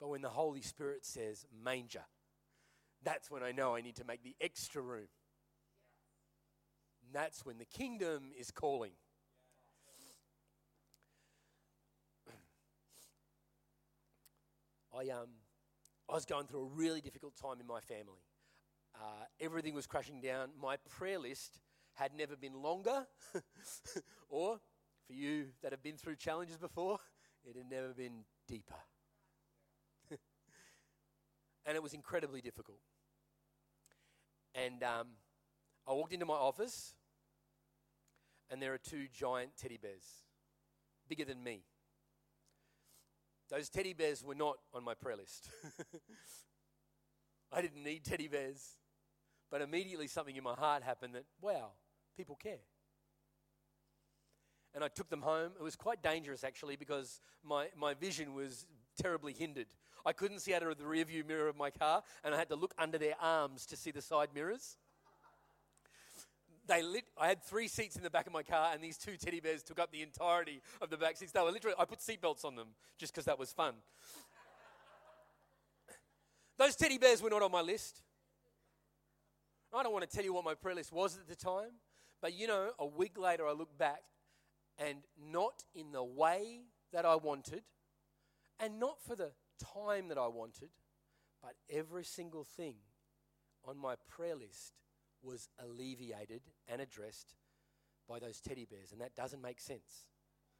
But 0.00 0.08
when 0.08 0.22
the 0.22 0.28
Holy 0.28 0.62
Spirit 0.62 1.04
says 1.04 1.46
manger, 1.64 2.02
that's 3.04 3.30
when 3.30 3.44
I 3.44 3.52
know 3.52 3.76
I 3.76 3.80
need 3.80 3.96
to 3.96 4.04
make 4.04 4.24
the 4.24 4.34
extra 4.40 4.82
room. 4.82 5.06
And 7.12 7.22
that's 7.22 7.44
when 7.44 7.58
the 7.58 7.66
kingdom 7.66 8.30
is 8.38 8.50
calling. 8.50 8.92
I, 14.96 15.10
um, 15.10 15.28
I 16.08 16.14
was 16.14 16.24
going 16.24 16.46
through 16.46 16.62
a 16.62 16.68
really 16.74 17.02
difficult 17.02 17.36
time 17.36 17.60
in 17.60 17.66
my 17.66 17.80
family. 17.80 18.24
Uh, 18.94 19.26
everything 19.40 19.74
was 19.74 19.86
crashing 19.86 20.22
down. 20.22 20.52
My 20.58 20.76
prayer 20.88 21.18
list 21.18 21.60
had 21.92 22.12
never 22.16 22.34
been 22.34 22.62
longer, 22.62 23.06
or 24.30 24.58
for 25.06 25.12
you 25.12 25.48
that 25.62 25.70
have 25.72 25.82
been 25.82 25.98
through 25.98 26.16
challenges 26.16 26.56
before, 26.56 26.98
it 27.44 27.56
had 27.58 27.68
never 27.68 27.92
been 27.92 28.24
deeper. 28.48 28.80
and 31.66 31.76
it 31.76 31.82
was 31.82 31.92
incredibly 31.92 32.40
difficult. 32.40 32.80
And 34.54 34.82
um, 34.82 35.08
I 35.86 35.92
walked 35.92 36.14
into 36.14 36.24
my 36.24 36.34
office, 36.34 36.94
and 38.52 38.60
there 38.60 38.74
are 38.74 38.78
two 38.78 39.06
giant 39.12 39.56
teddy 39.56 39.78
bears, 39.78 40.04
bigger 41.08 41.24
than 41.24 41.42
me. 41.42 41.62
Those 43.50 43.70
teddy 43.70 43.94
bears 43.94 44.22
were 44.22 44.34
not 44.34 44.58
on 44.74 44.84
my 44.84 44.92
prayer 44.94 45.16
list. 45.16 45.48
I 47.52 47.62
didn't 47.62 47.82
need 47.82 48.04
teddy 48.04 48.28
bears. 48.28 48.76
But 49.50 49.62
immediately 49.62 50.06
something 50.06 50.36
in 50.36 50.44
my 50.44 50.54
heart 50.54 50.82
happened 50.82 51.14
that, 51.14 51.24
wow, 51.40 51.72
people 52.16 52.36
care. 52.36 52.60
And 54.74 54.82
I 54.82 54.88
took 54.88 55.10
them 55.10 55.20
home. 55.20 55.52
It 55.58 55.62
was 55.62 55.76
quite 55.76 56.02
dangerous 56.02 56.44
actually 56.44 56.76
because 56.76 57.20
my, 57.44 57.68
my 57.76 57.92
vision 57.94 58.34
was 58.34 58.66
terribly 59.00 59.32
hindered. 59.32 59.66
I 60.04 60.12
couldn't 60.12 60.40
see 60.40 60.54
out 60.54 60.62
of 60.62 60.78
the 60.78 60.84
rearview 60.84 61.26
mirror 61.26 61.48
of 61.48 61.56
my 61.56 61.70
car, 61.70 62.02
and 62.24 62.34
I 62.34 62.38
had 62.38 62.48
to 62.48 62.56
look 62.56 62.74
under 62.78 62.98
their 62.98 63.14
arms 63.20 63.66
to 63.66 63.76
see 63.76 63.90
the 63.90 64.02
side 64.02 64.30
mirrors. 64.34 64.76
They 66.72 66.82
lit, 66.82 67.04
I 67.18 67.28
had 67.28 67.42
three 67.42 67.68
seats 67.68 67.96
in 67.96 68.02
the 68.02 68.08
back 68.08 68.26
of 68.26 68.32
my 68.32 68.42
car, 68.42 68.70
and 68.72 68.82
these 68.82 68.96
two 68.96 69.18
teddy 69.18 69.40
bears 69.40 69.62
took 69.62 69.78
up 69.78 69.92
the 69.92 70.00
entirety 70.00 70.62
of 70.80 70.88
the 70.88 70.96
back 70.96 71.18
seats. 71.18 71.30
They 71.30 71.40
were 71.42 71.50
literally, 71.50 71.76
I 71.78 71.84
put 71.84 71.98
seatbelts 71.98 72.46
on 72.46 72.56
them 72.56 72.68
just 72.96 73.12
because 73.12 73.26
that 73.26 73.38
was 73.38 73.52
fun. 73.52 73.74
Those 76.58 76.74
teddy 76.74 76.96
bears 76.96 77.20
were 77.20 77.28
not 77.28 77.42
on 77.42 77.52
my 77.52 77.60
list. 77.60 78.00
I 79.74 79.82
don't 79.82 79.92
want 79.92 80.08
to 80.08 80.16
tell 80.16 80.24
you 80.24 80.32
what 80.32 80.46
my 80.46 80.54
prayer 80.54 80.74
list 80.74 80.92
was 80.92 81.18
at 81.18 81.28
the 81.28 81.36
time, 81.36 81.72
but 82.22 82.32
you 82.32 82.46
know, 82.46 82.70
a 82.78 82.86
week 82.86 83.18
later 83.18 83.46
I 83.46 83.52
look 83.52 83.76
back 83.76 84.00
and 84.78 84.96
not 85.30 85.64
in 85.74 85.92
the 85.92 86.02
way 86.02 86.60
that 86.90 87.04
I 87.04 87.16
wanted, 87.16 87.64
and 88.58 88.80
not 88.80 88.96
for 89.06 89.14
the 89.14 89.32
time 89.74 90.08
that 90.08 90.16
I 90.16 90.28
wanted, 90.28 90.70
but 91.42 91.52
every 91.68 92.04
single 92.04 92.44
thing 92.44 92.76
on 93.62 93.76
my 93.76 93.96
prayer 94.08 94.36
list 94.36 94.72
was 95.22 95.48
alleviated 95.62 96.42
and 96.68 96.80
addressed 96.80 97.34
by 98.08 98.18
those 98.18 98.40
teddy 98.40 98.66
bears. 98.68 98.92
And 98.92 99.00
that 99.00 99.14
doesn't 99.14 99.40
make 99.42 99.60
sense 99.60 100.06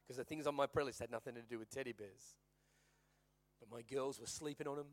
because 0.02 0.16
the 0.16 0.24
things 0.24 0.46
on 0.46 0.54
my 0.54 0.66
prayer 0.66 0.86
list 0.86 1.00
had 1.00 1.10
nothing 1.10 1.34
to 1.34 1.42
do 1.42 1.58
with 1.58 1.70
teddy 1.70 1.92
bears. 1.92 2.36
But 3.60 3.70
my 3.70 3.82
girls 3.82 4.20
were 4.20 4.26
sleeping 4.26 4.66
on 4.66 4.76
them. 4.76 4.86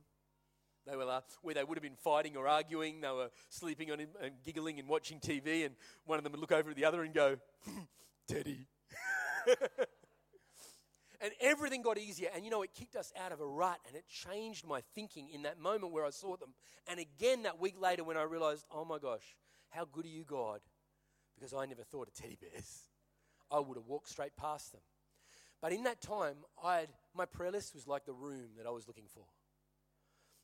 They 0.86 0.96
were 0.96 1.10
uh, 1.10 1.22
where 1.42 1.56
they 1.56 1.64
would 1.64 1.78
have 1.78 1.84
been 1.84 1.96
fighting 1.96 2.38
or 2.38 2.48
arguing. 2.48 3.02
They 3.02 3.10
were 3.10 3.30
sleeping 3.50 3.92
on 3.92 4.00
him 4.00 4.10
and 4.22 4.34
giggling 4.44 4.80
and 4.80 4.88
watching 4.88 5.20
TV. 5.20 5.66
And 5.66 5.76
one 6.06 6.18
of 6.18 6.24
them 6.24 6.32
would 6.34 6.42
look 6.42 6.52
over 6.52 6.70
at 6.70 6.76
the 6.76 6.86
other 6.86 7.04
and 7.04 7.14
go, 7.14 7.38
Teddy. 8.28 8.68
and 11.22 11.32
everything 11.42 11.82
got 11.82 11.98
easier. 11.98 12.30
And 12.34 12.44
you 12.46 12.52
know, 12.52 12.62
it 12.62 12.74
kicked 12.74 12.96
us 12.96 13.12
out 13.20 13.32
of 13.32 13.42
a 13.42 13.46
rut 13.46 13.80
and 13.88 13.96
it 13.96 14.06
changed 14.08 14.66
my 14.66 14.82
thinking 14.96 15.30
in 15.30 15.44
that 15.44 15.60
moment 15.60 15.92
where 15.92 16.06
I 16.06 16.12
saw 16.12 16.38
them. 16.38 16.54
And 16.88 17.00
again, 17.00 17.44
that 17.44 17.60
week 17.60 17.76
later, 17.80 18.04
when 18.04 18.18
I 18.18 18.24
realized, 18.24 18.66
oh 18.72 18.86
my 18.86 18.98
gosh, 19.00 19.36
how 19.70 19.86
good 19.86 20.06
are 20.06 20.10
you, 20.10 20.24
God? 20.24 20.62
Because 21.36 21.54
I 21.54 21.66
never 21.66 21.84
thought 21.84 22.08
of 22.08 22.14
teddy 22.14 22.38
bears. 22.40 22.84
I 23.52 23.60
would 23.60 23.78
have 23.78 23.88
walked 23.88 24.10
straight 24.10 24.36
past 24.36 24.72
them. 24.72 24.82
But 25.62 25.74
in 25.74 25.84
that 25.84 26.02
time, 26.02 26.38
I 26.64 26.78
had, 26.78 26.90
my 27.16 27.26
prayer 27.26 27.52
list 27.52 27.76
was 27.76 27.88
like 27.88 28.06
the 28.06 28.14
room 28.14 28.52
that 28.58 28.66
I 28.66 28.72
was 28.72 28.88
looking 28.88 29.08
for. 29.14 29.26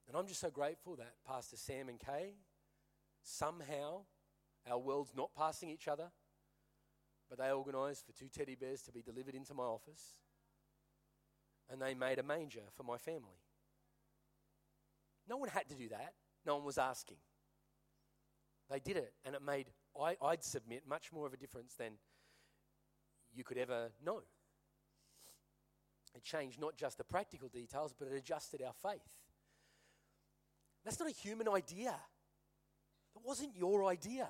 And 0.07 0.15
I'm 0.15 0.27
just 0.27 0.41
so 0.41 0.49
grateful 0.49 0.95
that 0.97 1.13
Pastor 1.27 1.57
Sam 1.57 1.89
and 1.89 1.99
Kay, 1.99 2.33
somehow, 3.23 4.01
our 4.69 4.77
world's 4.77 5.15
not 5.15 5.33
passing 5.35 5.69
each 5.69 5.87
other, 5.87 6.11
but 7.29 7.39
they 7.39 7.51
organised 7.51 8.05
for 8.05 8.11
two 8.11 8.27
teddy 8.27 8.55
bears 8.55 8.81
to 8.83 8.91
be 8.91 9.01
delivered 9.01 9.35
into 9.35 9.53
my 9.53 9.63
office. 9.63 10.17
And 11.71 11.81
they 11.81 11.93
made 11.93 12.19
a 12.19 12.23
manger 12.23 12.61
for 12.75 12.83
my 12.83 12.97
family. 12.97 13.41
No 15.27 15.37
one 15.37 15.49
had 15.49 15.67
to 15.69 15.75
do 15.75 15.89
that, 15.89 16.13
no 16.45 16.57
one 16.57 16.65
was 16.65 16.77
asking. 16.77 17.17
They 18.69 18.79
did 18.79 18.97
it, 18.97 19.13
and 19.23 19.35
it 19.35 19.41
made, 19.41 19.67
I, 19.99 20.17
I'd 20.21 20.43
submit, 20.43 20.83
much 20.87 21.11
more 21.11 21.27
of 21.27 21.33
a 21.33 21.37
difference 21.37 21.75
than 21.75 21.93
you 23.33 23.43
could 23.43 23.57
ever 23.57 23.91
know. 24.03 24.21
It 26.15 26.23
changed 26.23 26.59
not 26.59 26.75
just 26.75 26.97
the 26.97 27.03
practical 27.03 27.49
details, 27.49 27.93
but 27.97 28.07
it 28.07 28.15
adjusted 28.15 28.61
our 28.61 28.73
faith. 28.73 29.01
That's 30.83 30.99
not 30.99 31.09
a 31.09 31.13
human 31.13 31.47
idea. 31.49 31.93
That 33.13 33.25
wasn't 33.25 33.55
your 33.55 33.85
idea. 33.85 34.27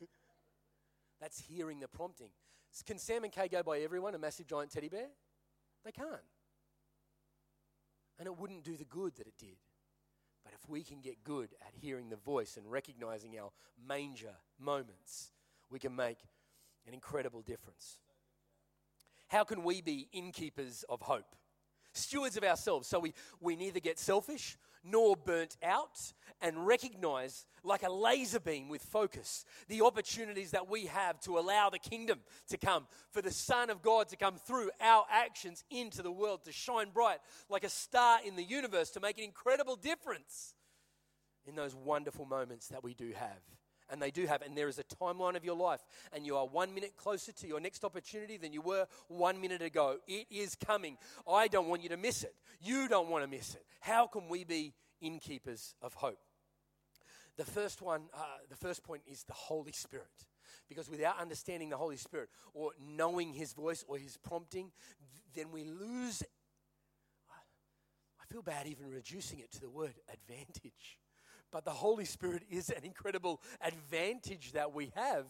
That's 1.20 1.40
hearing 1.40 1.80
the 1.80 1.88
prompting. 1.88 2.30
Can 2.84 2.98
Sam 2.98 3.24
and 3.24 3.32
Kay 3.32 3.48
go 3.48 3.62
by 3.62 3.78
everyone, 3.78 4.14
a 4.14 4.18
massive 4.18 4.46
giant 4.46 4.70
teddy 4.70 4.88
bear? 4.88 5.08
They 5.84 5.92
can't. 5.92 6.10
And 8.18 8.26
it 8.26 8.36
wouldn't 8.36 8.64
do 8.64 8.76
the 8.76 8.84
good 8.84 9.16
that 9.16 9.26
it 9.26 9.34
did. 9.38 9.56
But 10.46 10.54
if 10.54 10.68
we 10.68 10.84
can 10.84 11.00
get 11.00 11.24
good 11.24 11.48
at 11.60 11.74
hearing 11.74 12.08
the 12.08 12.14
voice 12.14 12.56
and 12.56 12.70
recognizing 12.70 13.36
our 13.36 13.50
manger 13.84 14.36
moments, 14.60 15.32
we 15.70 15.80
can 15.80 15.96
make 15.96 16.18
an 16.86 16.94
incredible 16.94 17.42
difference. 17.42 17.98
How 19.26 19.42
can 19.42 19.64
we 19.64 19.80
be 19.80 20.08
innkeepers 20.12 20.84
of 20.88 21.00
hope? 21.00 21.34
Stewards 21.92 22.36
of 22.36 22.44
ourselves, 22.44 22.86
so 22.86 23.00
we, 23.00 23.12
we 23.40 23.56
neither 23.56 23.80
get 23.80 23.98
selfish 23.98 24.56
nor 24.86 25.16
burnt 25.16 25.56
out, 25.62 26.12
and 26.40 26.66
recognize, 26.66 27.46
like 27.64 27.82
a 27.82 27.90
laser 27.90 28.38
beam 28.38 28.68
with 28.68 28.82
focus, 28.82 29.44
the 29.68 29.82
opportunities 29.82 30.50
that 30.50 30.68
we 30.68 30.86
have 30.86 31.18
to 31.20 31.38
allow 31.38 31.70
the 31.70 31.78
kingdom 31.78 32.20
to 32.48 32.56
come, 32.56 32.86
for 33.10 33.22
the 33.22 33.30
Son 33.30 33.70
of 33.70 33.82
God 33.82 34.08
to 34.08 34.16
come 34.16 34.36
through 34.36 34.70
our 34.80 35.04
actions 35.10 35.64
into 35.70 36.02
the 36.02 36.12
world, 36.12 36.44
to 36.44 36.52
shine 36.52 36.90
bright 36.90 37.18
like 37.48 37.64
a 37.64 37.68
star 37.68 38.18
in 38.24 38.36
the 38.36 38.44
universe, 38.44 38.90
to 38.90 39.00
make 39.00 39.18
an 39.18 39.24
incredible 39.24 39.76
difference 39.76 40.54
in 41.46 41.54
those 41.54 41.74
wonderful 41.74 42.26
moments 42.26 42.68
that 42.68 42.84
we 42.84 42.94
do 42.94 43.12
have. 43.14 43.40
And 43.90 44.02
they 44.02 44.10
do 44.10 44.26
have, 44.26 44.42
and 44.42 44.56
there 44.56 44.68
is 44.68 44.78
a 44.78 44.84
timeline 44.84 45.36
of 45.36 45.44
your 45.44 45.56
life, 45.56 45.80
and 46.12 46.26
you 46.26 46.36
are 46.36 46.46
one 46.46 46.74
minute 46.74 46.96
closer 46.96 47.32
to 47.32 47.46
your 47.46 47.60
next 47.60 47.84
opportunity 47.84 48.36
than 48.36 48.52
you 48.52 48.60
were 48.60 48.86
one 49.08 49.40
minute 49.40 49.62
ago. 49.62 49.98
It 50.08 50.26
is 50.30 50.56
coming. 50.56 50.98
I 51.30 51.46
don't 51.46 51.68
want 51.68 51.82
you 51.82 51.88
to 51.90 51.96
miss 51.96 52.24
it. 52.24 52.34
You 52.60 52.88
don't 52.88 53.08
want 53.08 53.22
to 53.22 53.30
miss 53.30 53.54
it. 53.54 53.64
How 53.80 54.08
can 54.08 54.28
we 54.28 54.44
be 54.44 54.74
innkeepers 55.00 55.74
of 55.80 55.94
hope? 55.94 56.18
The 57.36 57.44
first 57.44 57.82
one, 57.82 58.02
uh, 58.14 58.24
the 58.48 58.56
first 58.56 58.82
point 58.82 59.02
is 59.06 59.22
the 59.24 59.34
Holy 59.34 59.72
Spirit. 59.72 60.06
Because 60.68 60.90
without 60.90 61.20
understanding 61.20 61.68
the 61.68 61.76
Holy 61.76 61.96
Spirit 61.96 62.28
or 62.54 62.72
knowing 62.80 63.32
His 63.34 63.52
voice 63.52 63.84
or 63.86 63.98
His 63.98 64.16
prompting, 64.16 64.72
then 65.34 65.52
we 65.52 65.64
lose. 65.64 66.22
I 67.30 68.32
feel 68.32 68.42
bad 68.42 68.66
even 68.66 68.90
reducing 68.90 69.38
it 69.38 69.52
to 69.52 69.60
the 69.60 69.70
word 69.70 69.94
advantage. 70.12 70.98
But 71.52 71.64
the 71.64 71.70
Holy 71.70 72.04
Spirit 72.04 72.42
is 72.50 72.70
an 72.70 72.84
incredible 72.84 73.40
advantage 73.60 74.52
that 74.52 74.74
we 74.74 74.92
have. 74.94 75.26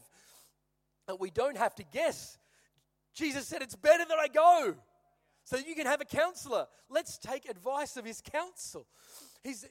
And 1.09 1.19
we 1.21 1.31
don't 1.31 1.57
have 1.57 1.75
to 1.77 1.85
guess. 1.85 2.39
Jesus 3.15 3.47
said, 3.47 3.63
It's 3.63 3.77
better 3.77 4.05
that 4.09 4.19
I 4.19 4.29
go 4.29 4.75
so 5.45 5.57
you 5.57 5.75
can 5.75 5.87
have 5.87 6.01
a 6.01 6.05
counselor. 6.05 6.67
Let's 6.91 7.19
take 7.19 7.49
advice 7.49 7.97
of 7.97 8.05
his 8.05 8.21
counsel. 8.21 8.87
He's, 9.45 9.65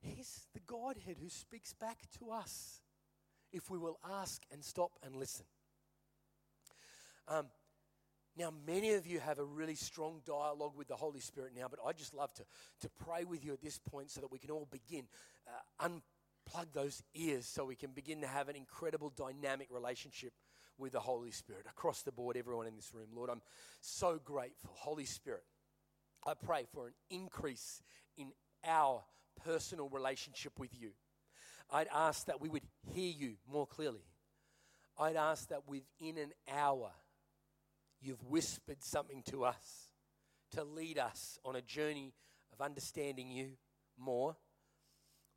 he's 0.00 0.46
the 0.52 0.60
Godhead 0.66 1.16
who 1.20 1.30
speaks 1.30 1.72
back 1.72 1.98
to 2.18 2.30
us 2.30 2.82
if 3.52 3.70
we 3.70 3.78
will 3.78 3.98
ask 4.08 4.42
and 4.52 4.62
stop 4.62 4.92
and 5.02 5.16
listen. 5.16 5.46
Um, 7.26 7.46
now, 8.36 8.52
many 8.66 8.94
of 8.94 9.06
you 9.06 9.18
have 9.20 9.38
a 9.38 9.44
really 9.44 9.74
strong 9.74 10.22
dialogue 10.24 10.72
with 10.76 10.88
the 10.88 10.96
Holy 10.96 11.20
Spirit 11.20 11.52
now, 11.56 11.66
but 11.68 11.80
I'd 11.84 11.98
just 11.98 12.14
love 12.14 12.32
to, 12.34 12.44
to 12.82 12.88
pray 13.04 13.24
with 13.24 13.44
you 13.44 13.52
at 13.52 13.60
this 13.60 13.78
point 13.78 14.10
so 14.10 14.20
that 14.20 14.30
we 14.30 14.38
can 14.38 14.50
all 14.50 14.68
begin. 14.70 15.04
Uh, 15.46 15.88
unplug 15.88 16.66
those 16.72 17.02
ears 17.14 17.46
so 17.46 17.64
we 17.64 17.74
can 17.74 17.90
begin 17.90 18.20
to 18.20 18.26
have 18.26 18.48
an 18.48 18.56
incredible 18.56 19.12
dynamic 19.16 19.68
relationship 19.70 20.32
with 20.78 20.92
the 20.92 21.00
Holy 21.00 21.30
Spirit 21.30 21.66
across 21.68 22.02
the 22.02 22.12
board, 22.12 22.36
everyone 22.36 22.66
in 22.66 22.76
this 22.76 22.94
room. 22.94 23.08
Lord, 23.14 23.30
I'm 23.30 23.42
so 23.80 24.18
grateful. 24.22 24.70
Holy 24.74 25.04
Spirit, 25.04 25.44
I 26.24 26.34
pray 26.34 26.66
for 26.72 26.86
an 26.86 26.94
increase 27.10 27.82
in 28.16 28.32
our 28.64 29.02
personal 29.44 29.88
relationship 29.88 30.58
with 30.58 30.70
you. 30.78 30.90
I'd 31.70 31.88
ask 31.94 32.26
that 32.26 32.40
we 32.40 32.48
would 32.48 32.64
hear 32.92 33.12
you 33.12 33.34
more 33.50 33.66
clearly. 33.66 34.04
I'd 34.98 35.16
ask 35.16 35.48
that 35.48 35.68
within 35.68 36.18
an 36.18 36.32
hour, 36.52 36.90
you've 38.00 38.22
whispered 38.24 38.82
something 38.82 39.22
to 39.30 39.44
us 39.44 39.90
to 40.52 40.64
lead 40.64 40.98
us 40.98 41.38
on 41.44 41.56
a 41.56 41.62
journey 41.62 42.12
of 42.52 42.60
understanding 42.60 43.30
you 43.30 43.50
more, 43.98 44.36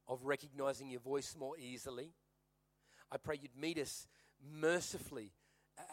of 0.07 0.25
recognizing 0.25 0.89
your 0.89 0.99
voice 0.99 1.35
more 1.37 1.57
easily. 1.57 2.13
I 3.11 3.17
pray 3.17 3.39
you'd 3.41 3.55
meet 3.55 3.77
us 3.77 4.07
mercifully 4.59 5.31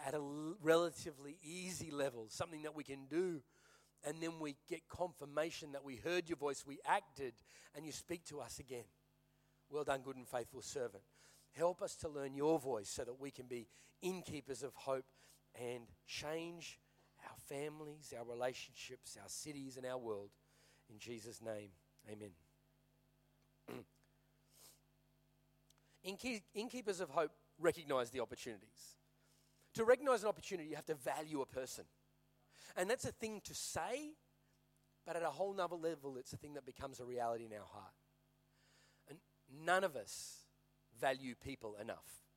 at 0.06 0.14
a 0.14 0.20
relatively 0.62 1.38
easy 1.42 1.90
level, 1.90 2.26
something 2.28 2.62
that 2.62 2.74
we 2.74 2.84
can 2.84 3.06
do. 3.08 3.42
And 4.04 4.22
then 4.22 4.40
we 4.40 4.56
get 4.68 4.88
confirmation 4.88 5.72
that 5.72 5.84
we 5.84 5.96
heard 5.96 6.28
your 6.28 6.38
voice, 6.38 6.64
we 6.66 6.78
acted, 6.86 7.34
and 7.76 7.84
you 7.84 7.92
speak 7.92 8.24
to 8.26 8.40
us 8.40 8.58
again. 8.58 8.84
Well 9.68 9.84
done, 9.84 10.00
good 10.00 10.16
and 10.16 10.26
faithful 10.26 10.62
servant. 10.62 11.04
Help 11.56 11.82
us 11.82 11.96
to 11.96 12.08
learn 12.08 12.34
your 12.34 12.58
voice 12.58 12.88
so 12.88 13.04
that 13.04 13.20
we 13.20 13.30
can 13.30 13.46
be 13.46 13.68
innkeepers 14.00 14.62
of 14.62 14.74
hope 14.74 15.04
and 15.54 15.84
change 16.06 16.78
our 17.24 17.36
families, 17.48 18.12
our 18.16 18.24
relationships, 18.24 19.16
our 19.20 19.28
cities, 19.28 19.76
and 19.76 19.86
our 19.86 19.98
world. 19.98 20.30
In 20.90 20.98
Jesus' 20.98 21.40
name, 21.40 21.70
amen. 22.10 22.30
Innkeepers 26.54 27.00
of 27.00 27.10
hope 27.10 27.32
recognize 27.58 28.10
the 28.10 28.20
opportunities. 28.20 28.96
To 29.74 29.84
recognize 29.84 30.22
an 30.22 30.28
opportunity, 30.28 30.68
you 30.68 30.76
have 30.76 30.86
to 30.86 30.94
value 30.94 31.40
a 31.42 31.46
person. 31.46 31.84
And 32.76 32.88
that's 32.88 33.04
a 33.04 33.12
thing 33.12 33.40
to 33.44 33.54
say, 33.54 34.14
but 35.06 35.16
at 35.16 35.22
a 35.22 35.30
whole 35.30 35.54
nother 35.54 35.76
level, 35.76 36.16
it's 36.16 36.32
a 36.32 36.36
thing 36.36 36.54
that 36.54 36.66
becomes 36.66 37.00
a 37.00 37.04
reality 37.04 37.44
in 37.44 37.52
our 37.52 37.66
heart. 37.66 37.92
And 39.08 39.18
none 39.64 39.84
of 39.84 39.96
us 39.96 40.46
value 40.98 41.34
people 41.34 41.76
enough. 41.80 42.29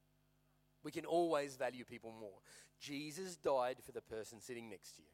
We 0.84 0.91
can 0.91 1.06
always 1.06 1.56
value 1.56 1.86
people 1.86 2.13
more. 2.19 2.39
Jesus 2.80 3.38
died 3.38 3.78
for 3.86 3.91
the 3.91 4.02
person 4.02 4.41
sitting 4.41 4.69
next 4.69 4.96
to 4.96 5.02
you. 5.02 5.08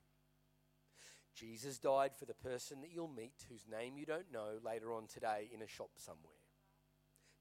Jesus 1.35 1.77
died 1.77 2.11
for 2.17 2.25
the 2.25 2.33
person 2.33 2.81
that 2.81 2.91
you'll 2.91 3.07
meet 3.07 3.45
whose 3.49 3.65
name 3.69 3.97
you 3.97 4.05
don't 4.05 4.31
know 4.33 4.57
later 4.65 4.91
on 4.91 5.07
today 5.07 5.49
in 5.53 5.61
a 5.61 5.67
shop 5.67 5.91
somewhere. 5.97 6.33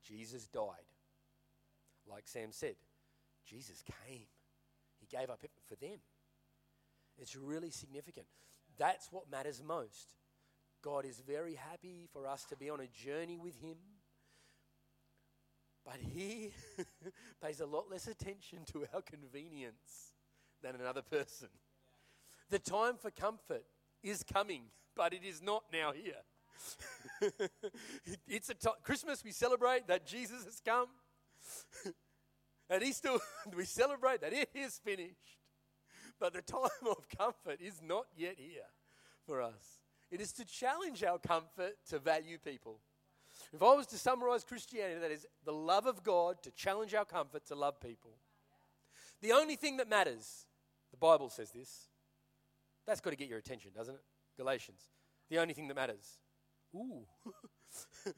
Jesus 0.07 0.47
died. 0.47 0.87
Like 2.09 2.27
Sam 2.27 2.53
said, 2.53 2.77
Jesus 3.47 3.83
came. 4.07 4.27
He 5.01 5.07
gave 5.07 5.31
up 5.31 5.43
for 5.67 5.77
them. 5.77 5.99
It's 7.19 7.35
really 7.35 7.71
significant. 7.71 8.27
That's 8.79 9.11
what 9.11 9.31
matters 9.31 9.63
most. 9.67 10.15
God 10.83 11.05
is 11.05 11.21
very 11.27 11.55
happy 11.55 12.09
for 12.13 12.27
us 12.27 12.45
to 12.47 12.57
be 12.57 12.71
on 12.71 12.81
a 12.81 12.87
journey 12.87 13.37
with 13.37 13.61
Him 13.61 13.77
but 15.89 16.01
he 16.15 16.53
pays 17.43 17.61
a 17.61 17.67
lot 17.67 17.91
less 17.91 18.07
attention 18.09 18.59
to 18.73 18.87
our 18.93 19.01
convenience 19.01 20.13
than 20.63 20.75
another 20.75 21.01
person. 21.01 21.49
The 22.51 22.59
time 22.59 22.97
for 22.99 23.11
comfort 23.11 23.65
is 24.03 24.23
coming, 24.23 24.65
but 24.95 25.15
it 25.15 25.25
is 25.25 25.41
not 25.41 25.65
now 25.73 25.93
here. 25.93 27.31
it's 28.29 28.51
a 28.51 28.55
t- 28.55 28.69
Christmas 28.83 29.25
we 29.25 29.31
celebrate 29.31 29.87
that 29.89 30.07
Jesus 30.07 30.45
has 30.45 30.61
come. 30.63 30.89
At 32.71 32.83
Easter 32.83 33.11
we 33.57 33.65
celebrate 33.65 34.21
that 34.21 34.35
it 34.35 34.51
is 34.55 34.79
finished. 34.85 35.39
But 36.21 36.35
the 36.35 36.43
time 36.43 36.69
of 36.87 37.09
comfort 37.17 37.61
is 37.63 37.81
not 37.83 38.05
yet 38.15 38.35
here 38.37 38.69
for 39.25 39.41
us. 39.41 39.81
It 40.11 40.21
is 40.21 40.33
to 40.33 40.45
challenge 40.45 41.03
our 41.03 41.19
comfort 41.19 41.77
to 41.89 41.99
value 41.99 42.37
people. 42.39 42.81
If 43.53 43.63
I 43.63 43.73
was 43.75 43.87
to 43.89 43.99
summarize 43.99 44.45
Christianity, 44.45 45.01
that 45.01 45.11
is 45.11 45.27
the 45.45 45.53
love 45.53 45.87
of 45.87 46.03
God 46.03 46.43
to 46.43 46.51
challenge 46.51 46.95
our 46.95 47.05
comfort 47.05 47.47
to 47.47 47.55
love 47.55 47.81
people. 47.81 48.11
The 49.23 49.33
only 49.33 49.57
thing 49.57 49.79
that 49.79 49.89
matters, 49.89 50.47
the 50.91 50.97
Bible 50.97 51.31
says 51.31 51.51
this, 51.51 51.89
that's 52.87 53.01
got 53.01 53.11
to 53.11 53.17
get 53.17 53.29
your 53.29 53.39
attention, 53.39 53.71
doesn't 53.75 53.95
it? 53.95 54.03
Galatians. 54.37 54.81
The 55.31 55.39
only 55.39 55.55
thing 55.55 55.69
that 55.69 55.75
matters. 55.75 56.19
Ooh. 56.75 57.05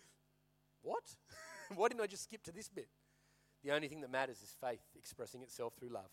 what? 0.83 1.05
Why 1.75 1.88
didn't 1.88 2.01
I 2.01 2.07
just 2.07 2.25
skip 2.25 2.43
to 2.45 2.53
this 2.53 2.69
bit? 2.69 2.88
The 3.62 3.73
only 3.73 3.88
thing 3.88 4.01
that 4.01 4.11
matters 4.11 4.43
is 4.43 4.55
faith 4.61 4.83
expressing 4.97 5.43
itself 5.43 5.75
through 5.79 5.90
love. 5.90 6.11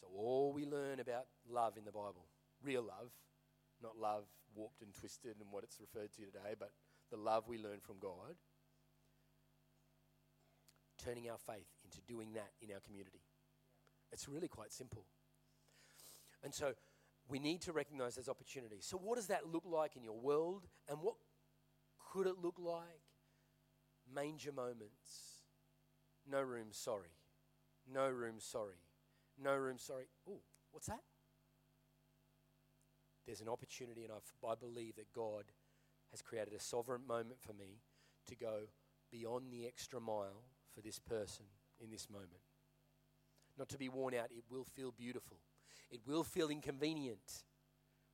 So, 0.00 0.06
all 0.14 0.52
we 0.52 0.66
learn 0.66 1.00
about 1.00 1.26
love 1.48 1.76
in 1.76 1.84
the 1.84 1.92
Bible, 1.92 2.26
real 2.62 2.82
love, 2.82 3.10
not 3.82 3.98
love 3.98 4.24
warped 4.54 4.82
and 4.82 4.92
twisted 4.94 5.36
and 5.40 5.50
what 5.50 5.64
it's 5.64 5.78
referred 5.80 6.12
to 6.12 6.22
today, 6.24 6.54
but 6.58 6.70
the 7.10 7.16
love 7.16 7.48
we 7.48 7.58
learn 7.58 7.80
from 7.80 7.96
God, 8.00 8.36
turning 11.02 11.28
our 11.30 11.38
faith 11.38 11.68
into 11.84 12.00
doing 12.02 12.34
that 12.34 12.50
in 12.60 12.70
our 12.72 12.80
community. 12.80 13.20
It's 14.12 14.28
really 14.28 14.48
quite 14.48 14.72
simple. 14.72 15.04
And 16.44 16.54
so 16.54 16.72
we 17.28 17.38
need 17.38 17.62
to 17.62 17.72
recognize 17.72 18.16
those 18.16 18.28
opportunities. 18.28 18.84
So, 18.84 18.96
what 18.96 19.16
does 19.16 19.28
that 19.28 19.52
look 19.52 19.64
like 19.66 19.96
in 19.96 20.02
your 20.02 20.18
world? 20.18 20.66
And 20.88 20.98
what 21.00 21.14
could 22.12 22.26
it 22.26 22.34
look 22.42 22.56
like? 22.58 22.82
Manger 24.12 24.52
moments. 24.52 25.42
No 26.28 26.40
room, 26.40 26.68
sorry. 26.70 27.14
No 27.92 28.08
room, 28.08 28.36
sorry. 28.38 28.76
No 29.42 29.56
room, 29.56 29.78
sorry. 29.78 30.04
Oh, 30.28 30.40
What's 30.72 30.86
that? 30.86 31.00
There's 33.26 33.40
an 33.40 33.48
opportunity, 33.48 34.04
and 34.04 34.12
I, 34.12 34.48
I 34.48 34.54
believe 34.54 34.96
that 34.96 35.12
God 35.12 35.44
has 36.10 36.22
created 36.22 36.54
a 36.54 36.60
sovereign 36.60 37.06
moment 37.06 37.40
for 37.40 37.52
me 37.52 37.80
to 38.26 38.36
go 38.36 38.60
beyond 39.10 39.52
the 39.52 39.66
extra 39.66 40.00
mile 40.00 40.42
for 40.74 40.80
this 40.80 40.98
person 40.98 41.46
in 41.80 41.90
this 41.90 42.08
moment. 42.10 42.42
Not 43.58 43.68
to 43.70 43.78
be 43.78 43.88
worn 43.88 44.14
out, 44.14 44.30
it 44.30 44.44
will 44.50 44.64
feel 44.64 44.92
beautiful. 44.92 45.38
It 45.90 46.00
will 46.06 46.24
feel 46.24 46.48
inconvenient, 46.48 47.44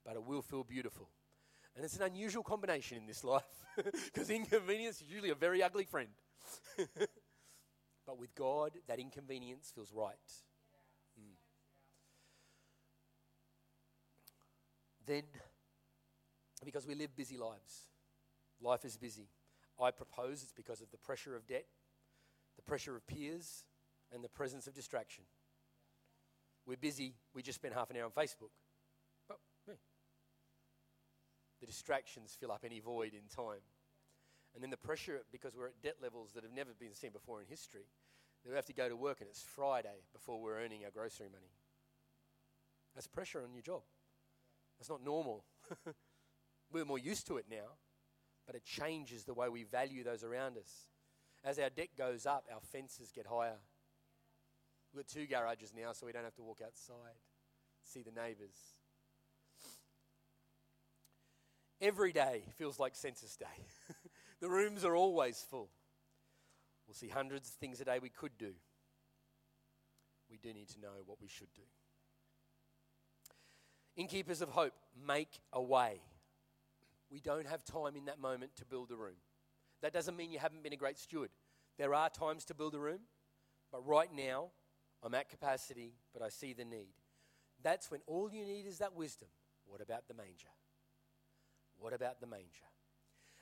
but 0.04 0.14
it 0.14 0.24
will 0.24 0.42
feel 0.42 0.64
beautiful. 0.64 1.08
And 1.76 1.84
it's 1.84 1.96
an 1.96 2.02
unusual 2.02 2.42
combination 2.42 2.98
in 2.98 3.06
this 3.06 3.22
life 3.24 3.44
because 3.76 4.30
inconvenience 4.30 5.00
is 5.00 5.08
usually 5.08 5.30
a 5.30 5.34
very 5.34 5.62
ugly 5.62 5.84
friend. 5.84 6.08
but 8.06 8.18
with 8.18 8.34
God, 8.34 8.72
that 8.88 8.98
inconvenience 8.98 9.70
feels 9.72 9.92
right. 9.94 10.16
Then, 15.08 15.22
because 16.62 16.86
we 16.86 16.94
live 16.94 17.16
busy 17.16 17.38
lives, 17.38 17.86
life 18.60 18.84
is 18.84 18.98
busy. 18.98 19.28
I 19.80 19.90
propose 19.90 20.42
it's 20.42 20.52
because 20.52 20.82
of 20.82 20.90
the 20.90 20.98
pressure 20.98 21.34
of 21.34 21.46
debt, 21.46 21.64
the 22.56 22.62
pressure 22.62 22.94
of 22.94 23.06
peers, 23.06 23.64
and 24.12 24.22
the 24.22 24.28
presence 24.28 24.66
of 24.66 24.74
distraction. 24.74 25.24
We're 26.66 26.76
busy, 26.76 27.14
we 27.34 27.42
just 27.42 27.58
spent 27.58 27.72
half 27.72 27.88
an 27.90 27.96
hour 27.96 28.04
on 28.04 28.10
Facebook. 28.10 28.50
Well, 29.30 29.38
yeah. 29.66 29.74
The 31.60 31.66
distractions 31.66 32.36
fill 32.38 32.52
up 32.52 32.64
any 32.66 32.80
void 32.80 33.14
in 33.14 33.34
time. 33.34 33.62
And 34.54 34.62
then 34.62 34.68
the 34.68 34.76
pressure, 34.76 35.22
because 35.32 35.56
we're 35.56 35.68
at 35.68 35.80
debt 35.82 35.96
levels 36.02 36.32
that 36.34 36.42
have 36.42 36.52
never 36.52 36.74
been 36.78 36.92
seen 36.92 37.12
before 37.12 37.40
in 37.40 37.46
history, 37.46 37.86
that 38.44 38.50
we 38.50 38.56
have 38.56 38.66
to 38.66 38.74
go 38.74 38.90
to 38.90 38.96
work 38.96 39.22
and 39.22 39.30
it's 39.30 39.42
Friday 39.42 40.02
before 40.12 40.38
we're 40.38 40.62
earning 40.62 40.84
our 40.84 40.90
grocery 40.90 41.28
money. 41.32 41.50
That's 42.94 43.06
pressure 43.06 43.42
on 43.42 43.54
your 43.54 43.62
job. 43.62 43.82
That's 44.78 44.90
not 44.90 45.04
normal. 45.04 45.44
we're 46.72 46.84
more 46.84 46.98
used 46.98 47.26
to 47.28 47.36
it 47.36 47.46
now, 47.50 47.76
but 48.46 48.54
it 48.54 48.64
changes 48.64 49.24
the 49.24 49.34
way 49.34 49.48
we 49.48 49.64
value 49.64 50.04
those 50.04 50.22
around 50.22 50.56
us. 50.56 50.88
As 51.44 51.58
our 51.58 51.70
debt 51.70 51.90
goes 51.96 52.26
up, 52.26 52.44
our 52.52 52.60
fences 52.60 53.12
get 53.12 53.26
higher. 53.26 53.58
We've 54.92 55.04
got 55.04 55.12
two 55.12 55.26
garages 55.26 55.72
now, 55.76 55.92
so 55.92 56.06
we 56.06 56.12
don't 56.12 56.24
have 56.24 56.34
to 56.36 56.42
walk 56.42 56.60
outside, 56.64 57.18
see 57.84 58.02
the 58.02 58.10
neighbours. 58.10 58.56
Every 61.80 62.12
day 62.12 62.42
feels 62.56 62.80
like 62.80 62.96
census 62.96 63.36
day. 63.36 63.46
the 64.40 64.48
rooms 64.48 64.84
are 64.84 64.96
always 64.96 65.44
full. 65.48 65.70
We'll 66.86 66.94
see 66.94 67.08
hundreds 67.08 67.48
of 67.50 67.54
things 67.54 67.80
a 67.80 67.84
day 67.84 67.98
we 68.00 68.08
could 68.08 68.36
do. 68.38 68.52
We 70.30 70.38
do 70.38 70.52
need 70.52 70.68
to 70.70 70.80
know 70.80 70.88
what 71.06 71.20
we 71.20 71.28
should 71.28 71.52
do. 71.54 71.62
Innkeepers 73.98 74.42
of 74.42 74.50
hope, 74.50 74.74
make 75.06 75.40
a 75.52 75.60
way. 75.60 76.00
We 77.10 77.18
don't 77.18 77.48
have 77.48 77.64
time 77.64 77.96
in 77.96 78.04
that 78.04 78.20
moment 78.20 78.54
to 78.56 78.64
build 78.64 78.92
a 78.92 78.96
room. 78.96 79.16
That 79.82 79.92
doesn't 79.92 80.16
mean 80.16 80.30
you 80.30 80.38
haven't 80.38 80.62
been 80.62 80.72
a 80.72 80.76
great 80.76 80.98
steward. 80.98 81.30
There 81.78 81.92
are 81.94 82.08
times 82.08 82.44
to 82.44 82.54
build 82.54 82.76
a 82.76 82.78
room, 82.78 83.00
but 83.72 83.84
right 83.84 84.08
now, 84.14 84.50
I'm 85.02 85.16
at 85.16 85.28
capacity, 85.28 85.94
but 86.12 86.22
I 86.22 86.28
see 86.28 86.52
the 86.52 86.64
need. 86.64 86.94
That's 87.60 87.90
when 87.90 88.00
all 88.06 88.30
you 88.32 88.44
need 88.44 88.66
is 88.66 88.78
that 88.78 88.94
wisdom. 88.94 89.28
What 89.66 89.80
about 89.80 90.06
the 90.06 90.14
manger? 90.14 90.54
What 91.76 91.92
about 91.92 92.20
the 92.20 92.26
manger? 92.28 92.68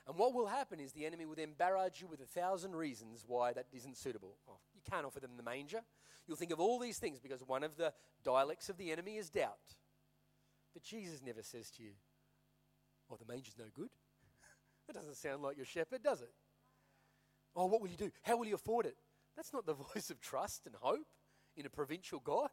And 0.07 0.17
what 0.17 0.33
will 0.33 0.47
happen 0.47 0.79
is 0.79 0.91
the 0.91 1.05
enemy 1.05 1.27
will 1.27 1.35
then 1.35 1.53
barrage 1.55 2.01
you 2.01 2.07
with 2.07 2.21
a 2.21 2.25
thousand 2.25 2.75
reasons 2.75 3.25
why 3.27 3.53
that 3.53 3.67
isn't 3.71 3.97
suitable. 3.97 4.37
Oh, 4.49 4.57
you 4.73 4.81
can't 4.89 5.05
offer 5.05 5.19
them 5.19 5.37
the 5.37 5.43
manger. 5.43 5.81
You'll 6.25 6.37
think 6.37 6.51
of 6.51 6.59
all 6.59 6.79
these 6.79 6.97
things 6.97 7.19
because 7.19 7.41
one 7.41 7.63
of 7.63 7.77
the 7.77 7.93
dialects 8.23 8.69
of 8.69 8.77
the 8.77 8.91
enemy 8.91 9.17
is 9.17 9.29
doubt. 9.29 9.75
But 10.77 10.83
Jesus 10.83 11.23
never 11.25 11.41
says 11.41 11.71
to 11.71 11.81
you, 11.81 11.89
Oh, 13.09 13.15
the 13.15 13.25
manger's 13.25 13.57
no 13.57 13.65
good. 13.73 13.89
that 14.87 14.93
doesn't 14.93 15.15
sound 15.15 15.41
like 15.41 15.57
your 15.57 15.65
shepherd, 15.65 16.03
does 16.03 16.21
it? 16.21 16.29
Oh, 17.55 17.65
what 17.65 17.81
will 17.81 17.89
you 17.89 17.97
do? 17.97 18.11
How 18.21 18.37
will 18.37 18.45
you 18.45 18.53
afford 18.53 18.85
it? 18.85 18.95
That's 19.35 19.51
not 19.51 19.65
the 19.65 19.73
voice 19.95 20.11
of 20.11 20.21
trust 20.21 20.67
and 20.67 20.75
hope 20.75 21.07
in 21.55 21.65
a 21.65 21.69
provincial 21.71 22.19
God. 22.19 22.49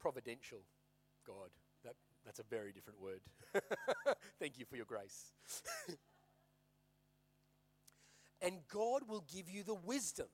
Providential 0.00 0.62
God. 1.24 1.50
That, 1.84 1.94
that's 2.24 2.40
a 2.40 2.44
very 2.50 2.72
different 2.72 3.00
word. 3.00 3.20
Thank 4.40 4.58
you 4.58 4.64
for 4.64 4.74
your 4.74 4.86
grace. 4.86 5.30
and 8.42 8.56
God 8.66 9.02
will 9.06 9.24
give 9.32 9.48
you 9.48 9.62
the 9.62 9.74
wisdom. 9.74 10.26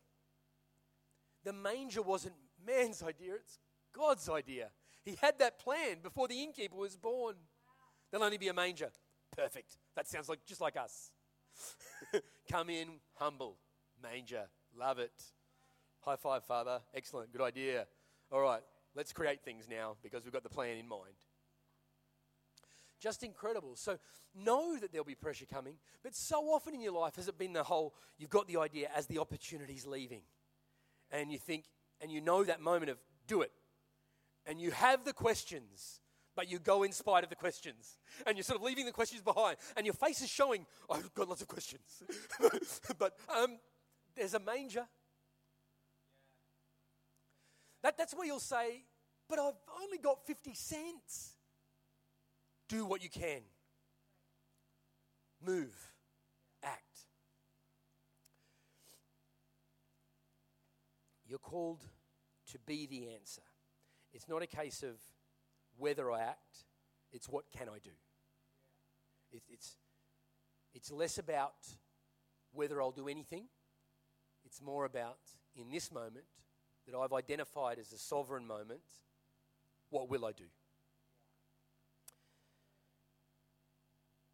The 1.45 1.53
manger 1.53 2.01
wasn't 2.01 2.37
man's 2.67 3.03
idea, 3.03 3.35
it's 3.35 3.59
God's 3.97 4.29
idea. 4.29 4.71
He 5.05 5.17
had 5.21 5.39
that 5.39 5.59
plan 5.59 5.99
before 6.03 6.29
the 6.29 6.43
innkeeper 6.43 6.77
was 6.77 6.97
born. 6.97 7.37
There'll 8.11 8.25
only 8.25 8.39
be 8.39 8.49
a 8.49 8.55
manger. 8.55 8.91
Perfect. 9.37 9.77
That 9.97 10.09
sounds 10.09 10.29
like 10.29 10.45
just 10.47 10.61
like 10.61 10.77
us. 10.77 11.11
Come 12.51 12.71
in 12.71 12.89
humble, 13.15 13.59
manger, 14.03 14.49
Love 14.77 14.99
it. 14.99 15.13
High 16.01 16.17
five, 16.17 16.45
Father. 16.45 16.81
Excellent. 16.95 17.33
Good 17.33 17.41
idea. 17.41 17.87
All 18.31 18.41
right, 18.41 18.61
let's 18.95 19.13
create 19.13 19.43
things 19.45 19.69
now 19.69 19.97
because 20.03 20.25
we've 20.25 20.33
got 20.33 20.43
the 20.43 20.49
plan 20.49 20.77
in 20.77 20.89
mind. 20.89 21.15
Just 23.01 23.23
incredible. 23.23 23.77
So, 23.77 23.99
know 24.35 24.79
that 24.79 24.91
there'll 24.93 25.05
be 25.05 25.15
pressure 25.15 25.47
coming, 25.47 25.77
but 26.03 26.15
so 26.15 26.37
often 26.51 26.75
in 26.75 26.81
your 26.81 26.93
life 26.93 27.17
has 27.17 27.29
it 27.29 27.39
been 27.39 27.53
the 27.53 27.63
whole 27.63 27.95
you've 28.19 28.31
got 28.31 28.49
the 28.49 28.57
idea 28.57 28.89
as 28.95 29.07
the 29.07 29.19
opportunity's 29.19 29.87
leaving. 29.87 30.23
And 31.11 31.31
you 31.31 31.39
think, 31.39 31.67
and 32.01 32.11
you 32.11 32.21
know 32.21 32.45
that 32.45 32.61
moment 32.61 32.91
of 32.91 32.99
do 33.27 33.43
it. 33.43 33.53
And 34.47 34.61
you 34.61 34.71
have 34.73 35.05
the 35.05 35.13
questions, 35.13 36.01
but 36.37 36.51
you 36.51 36.59
go 36.59 36.83
in 36.83 36.93
spite 36.93 37.25
of 37.25 37.31
the 37.31 37.37
questions. 37.37 37.99
And 38.27 38.37
you're 38.37 38.45
sort 38.45 38.59
of 38.59 38.65
leaving 38.65 38.87
the 38.87 38.93
questions 38.93 39.23
behind. 39.23 39.57
And 39.77 39.87
your 39.87 39.95
face 39.95 40.21
is 40.21 40.29
showing, 40.29 40.67
I've 40.91 41.13
got 41.15 41.29
lots 41.29 41.43
of 41.43 41.49
questions. 41.49 42.03
but 42.99 43.15
um, 43.35 43.59
there's 44.15 44.35
a 44.35 44.41
manger. 44.41 44.87
That, 47.83 47.97
that's 47.99 48.15
where 48.15 48.27
you'll 48.27 48.41
say, 48.41 48.85
but 49.29 49.39
I've 49.39 49.55
only 49.83 49.99
got 49.99 50.27
50 50.27 50.55
cents. 50.55 51.35
Do 52.69 52.87
what 52.87 53.03
you 53.03 53.11
can. 53.11 53.43
Move. 55.45 55.75
Act. 56.63 57.01
You're 61.29 61.39
called 61.39 61.83
to 62.53 62.59
be 62.61 62.87
the 62.87 63.09
answer. 63.15 63.43
It's 64.15 64.29
not 64.29 64.43
a 64.43 64.47
case 64.47 64.83
of 64.83 64.95
whether 65.77 66.11
I 66.11 66.21
act, 66.21 66.65
it's 67.13 67.29
what 67.29 67.45
can 67.57 67.69
I 67.69 67.79
do. 67.83 67.91
It, 69.33 69.43
it's, 69.51 69.77
it's 70.73 70.91
less 70.91 71.19
about 71.19 71.55
whether 72.53 72.81
I'll 72.81 72.93
do 72.93 73.09
anything 73.09 73.49
it's 74.45 74.61
more 74.61 74.85
about, 74.85 75.19
in 75.57 75.71
this 75.71 75.91
moment, 75.91 76.27
that 76.87 76.97
I've 76.97 77.13
identified 77.13 77.79
as 77.79 77.93
a 77.93 77.99
sovereign 77.99 78.47
moment, 78.47 78.81
what 79.91 80.11
will 80.11 80.25
I 80.25 80.33
do? 80.33 80.45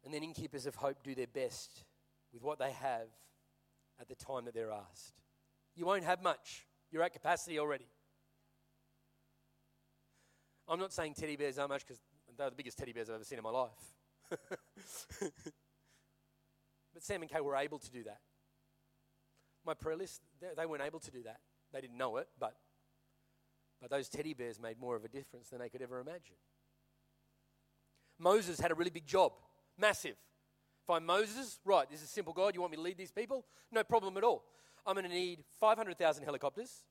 And 0.03 0.13
then 0.13 0.23
innkeepers 0.23 0.65
of 0.65 0.75
hope 0.75 0.97
do 1.03 1.15
their 1.15 1.27
best 1.27 1.83
with 2.33 2.41
what 2.41 2.59
they 2.59 2.71
have 2.71 3.07
at 3.99 4.09
the 4.09 4.15
time 4.15 4.45
that 4.45 4.53
they're 4.53 4.71
asked. 4.71 5.21
You 5.75 5.85
won't 5.85 6.03
have 6.03 6.21
much, 6.21 6.65
you're 6.91 7.03
at 7.03 7.13
capacity 7.13 7.59
already. 7.59 7.87
I'm 10.67 10.79
not 10.79 10.93
saying 10.93 11.15
teddy 11.15 11.35
bears 11.35 11.59
are 11.59 11.67
much 11.67 11.85
because 11.85 12.01
they're 12.37 12.49
the 12.49 12.55
biggest 12.55 12.77
teddy 12.77 12.93
bears 12.93 13.09
I've 13.09 13.15
ever 13.15 13.23
seen 13.23 13.37
in 13.37 13.43
my 13.43 13.49
life. 13.49 13.69
but 16.93 17.03
Sam 17.03 17.21
and 17.21 17.29
Kay 17.29 17.41
were 17.41 17.55
able 17.55 17.79
to 17.79 17.91
do 17.91 18.03
that 18.03 18.19
my 19.65 19.73
prayer 19.73 19.95
list, 19.95 20.21
they, 20.39 20.47
they 20.57 20.65
weren't 20.65 20.83
able 20.83 20.99
to 20.99 21.11
do 21.11 21.23
that. 21.23 21.39
They 21.73 21.81
didn't 21.81 21.97
know 21.97 22.17
it, 22.17 22.27
but, 22.39 22.55
but 23.79 23.89
those 23.89 24.09
teddy 24.09 24.33
bears 24.33 24.59
made 24.59 24.79
more 24.79 24.95
of 24.95 25.05
a 25.05 25.07
difference 25.07 25.49
than 25.49 25.59
they 25.59 25.69
could 25.69 25.81
ever 25.81 25.99
imagine. 25.99 26.35
Moses 28.19 28.59
had 28.59 28.71
a 28.71 28.75
really 28.75 28.89
big 28.89 29.05
job, 29.05 29.33
massive. 29.77 30.15
If 30.83 30.89
I'm 30.89 31.05
Moses, 31.05 31.59
right, 31.65 31.89
this 31.89 32.01
is 32.01 32.09
simple 32.09 32.33
God, 32.33 32.55
you 32.55 32.61
want 32.61 32.71
me 32.71 32.77
to 32.77 32.83
lead 32.83 32.97
these 32.97 33.11
people? 33.11 33.45
No 33.71 33.83
problem 33.83 34.17
at 34.17 34.23
all. 34.23 34.43
I'm 34.85 34.95
going 34.95 35.07
to 35.07 35.11
need 35.11 35.43
500,000 35.59 36.23
helicopters. 36.23 36.83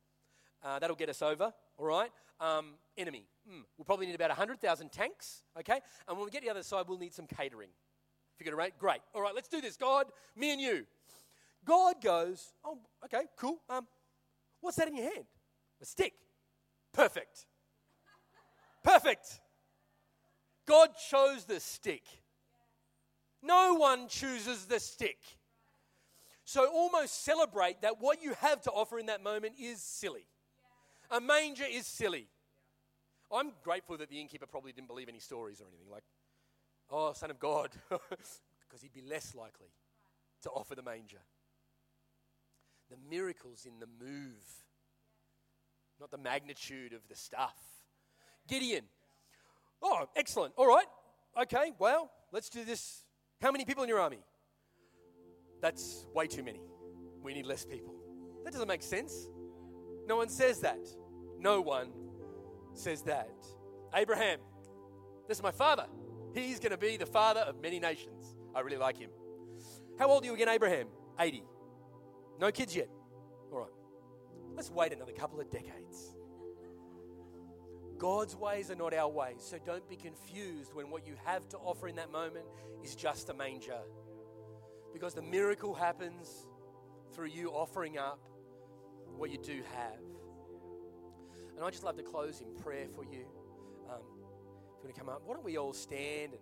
Uh, 0.62 0.78
that'll 0.78 0.96
get 0.96 1.08
us 1.08 1.22
over, 1.22 1.52
all 1.78 1.86
right? 1.86 2.10
Um, 2.38 2.74
enemy. 2.96 3.26
Mm, 3.48 3.62
we'll 3.76 3.84
probably 3.84 4.06
need 4.06 4.14
about 4.14 4.30
100,000 4.30 4.92
tanks, 4.92 5.42
okay? 5.58 5.80
And 6.06 6.16
when 6.16 6.24
we 6.26 6.30
get 6.30 6.40
to 6.40 6.46
the 6.46 6.50
other 6.50 6.62
side, 6.62 6.84
we'll 6.88 6.98
need 6.98 7.14
some 7.14 7.26
catering. 7.26 7.70
Figure 8.36 8.58
it 8.58 8.62
out? 8.62 8.78
Great. 8.78 9.00
All 9.14 9.22
right, 9.22 9.34
let's 9.34 9.48
do 9.48 9.60
this, 9.60 9.76
God, 9.76 10.06
me 10.36 10.52
and 10.52 10.60
you. 10.60 10.86
God 11.64 11.96
goes, 12.02 12.52
oh, 12.64 12.78
okay, 13.04 13.24
cool. 13.36 13.60
Um, 13.68 13.86
what's 14.60 14.76
that 14.76 14.88
in 14.88 14.96
your 14.96 15.12
hand? 15.12 15.24
A 15.80 15.84
stick. 15.84 16.14
Perfect. 16.92 17.46
Perfect. 18.82 19.40
God 20.66 20.90
chose 21.10 21.44
the 21.44 21.60
stick. 21.60 22.04
No 23.42 23.74
one 23.74 24.08
chooses 24.08 24.66
the 24.66 24.80
stick. 24.80 25.18
So 26.44 26.68
almost 26.68 27.24
celebrate 27.24 27.82
that 27.82 28.00
what 28.00 28.22
you 28.22 28.34
have 28.40 28.60
to 28.62 28.70
offer 28.70 28.98
in 28.98 29.06
that 29.06 29.22
moment 29.22 29.54
is 29.60 29.82
silly. 29.82 30.26
A 31.10 31.20
manger 31.20 31.64
is 31.68 31.86
silly. 31.86 32.28
I'm 33.32 33.52
grateful 33.62 33.96
that 33.98 34.08
the 34.08 34.20
innkeeper 34.20 34.46
probably 34.46 34.72
didn't 34.72 34.88
believe 34.88 35.08
any 35.08 35.18
stories 35.18 35.60
or 35.60 35.64
anything 35.64 35.90
like, 35.90 36.04
oh, 36.90 37.12
Son 37.12 37.30
of 37.30 37.38
God, 37.38 37.70
because 37.88 38.82
he'd 38.82 38.92
be 38.92 39.02
less 39.02 39.34
likely 39.34 39.68
to 40.42 40.50
offer 40.50 40.74
the 40.74 40.82
manger. 40.82 41.20
The 42.90 42.96
miracles 43.08 43.66
in 43.66 43.78
the 43.78 43.86
move, 43.86 44.64
not 46.00 46.10
the 46.10 46.18
magnitude 46.18 46.92
of 46.92 47.06
the 47.08 47.14
stuff. 47.14 47.56
Gideon. 48.48 48.84
Oh, 49.82 50.08
excellent. 50.16 50.54
All 50.56 50.66
right. 50.66 50.86
Okay, 51.40 51.72
well, 51.78 52.10
let's 52.32 52.48
do 52.48 52.64
this. 52.64 53.04
How 53.40 53.52
many 53.52 53.64
people 53.64 53.84
in 53.84 53.88
your 53.88 54.00
army? 54.00 54.18
That's 55.60 56.06
way 56.14 56.26
too 56.26 56.42
many. 56.42 56.60
We 57.22 57.34
need 57.34 57.46
less 57.46 57.64
people. 57.64 57.94
That 58.44 58.52
doesn't 58.52 58.68
make 58.68 58.82
sense. 58.82 59.28
No 60.06 60.16
one 60.16 60.28
says 60.28 60.60
that. 60.60 60.80
No 61.40 61.60
one 61.60 61.90
says 62.74 63.02
that. 63.02 63.30
Abraham, 63.94 64.38
this 65.26 65.38
is 65.38 65.42
my 65.42 65.50
father. 65.50 65.86
He's 66.34 66.60
going 66.60 66.72
to 66.72 66.78
be 66.78 66.96
the 66.96 67.06
father 67.06 67.40
of 67.40 67.60
many 67.60 67.80
nations. 67.80 68.36
I 68.54 68.60
really 68.60 68.76
like 68.76 68.98
him. 68.98 69.10
How 69.98 70.08
old 70.08 70.22
are 70.22 70.26
you 70.26 70.34
again, 70.34 70.48
Abraham? 70.48 70.86
80. 71.18 71.42
No 72.38 72.52
kids 72.52 72.76
yet. 72.76 72.88
All 73.52 73.58
right. 73.58 73.70
Let's 74.54 74.70
wait 74.70 74.92
another 74.92 75.12
couple 75.12 75.40
of 75.40 75.50
decades. 75.50 76.14
God's 77.98 78.34
ways 78.36 78.70
are 78.70 78.76
not 78.76 78.94
our 78.94 79.10
ways, 79.10 79.36
so 79.38 79.58
don't 79.64 79.86
be 79.88 79.96
confused 79.96 80.72
when 80.74 80.90
what 80.90 81.06
you 81.06 81.14
have 81.24 81.48
to 81.50 81.58
offer 81.58 81.88
in 81.88 81.96
that 81.96 82.10
moment 82.10 82.46
is 82.82 82.94
just 82.94 83.28
a 83.28 83.34
manger. 83.34 83.80
Because 84.92 85.14
the 85.14 85.22
miracle 85.22 85.74
happens 85.74 86.46
through 87.14 87.26
you 87.26 87.50
offering 87.50 87.98
up 87.98 88.20
what 89.16 89.30
you 89.30 89.38
do 89.38 89.62
have. 89.74 90.00
And 91.60 91.66
I 91.66 91.70
just 91.70 91.84
love 91.84 91.98
to 91.98 92.02
close 92.02 92.40
in 92.40 92.54
prayer 92.54 92.86
for 92.88 93.04
you. 93.04 93.26
Um, 93.86 94.00
if 94.00 94.82
you 94.82 94.84
want 94.84 94.94
to 94.94 94.98
come 94.98 95.10
up, 95.10 95.20
why 95.26 95.34
don't 95.34 95.44
we 95.44 95.58
all 95.58 95.74
stand 95.74 96.32
and 96.32 96.40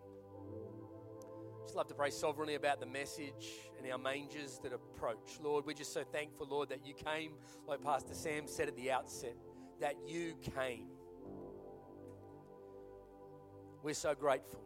just 1.64 1.75
love 1.75 1.89
to 1.89 1.95
pray 1.95 2.11
sovereignly 2.11 2.55
about 2.55 2.79
the 2.79 2.87
message 2.87 3.49
and 3.77 3.91
our 3.91 3.99
mangers 3.99 4.61
that 4.62 4.73
approach. 4.73 5.41
Lord, 5.43 5.66
we're 5.66 5.73
just 5.73 5.93
so 5.93 6.05
thankful, 6.05 6.47
Lord, 6.49 6.69
that 6.69 6.87
you 6.87 6.95
came, 6.95 7.33
like 7.66 7.83
Pastor 7.83 8.14
Sam 8.14 8.47
said 8.47 8.69
at 8.69 8.77
the 8.77 8.93
outset, 8.93 9.35
that 9.81 9.97
you 10.07 10.37
came. 10.57 10.87
We're 13.83 13.95
so 13.95 14.14
grateful. 14.14 14.62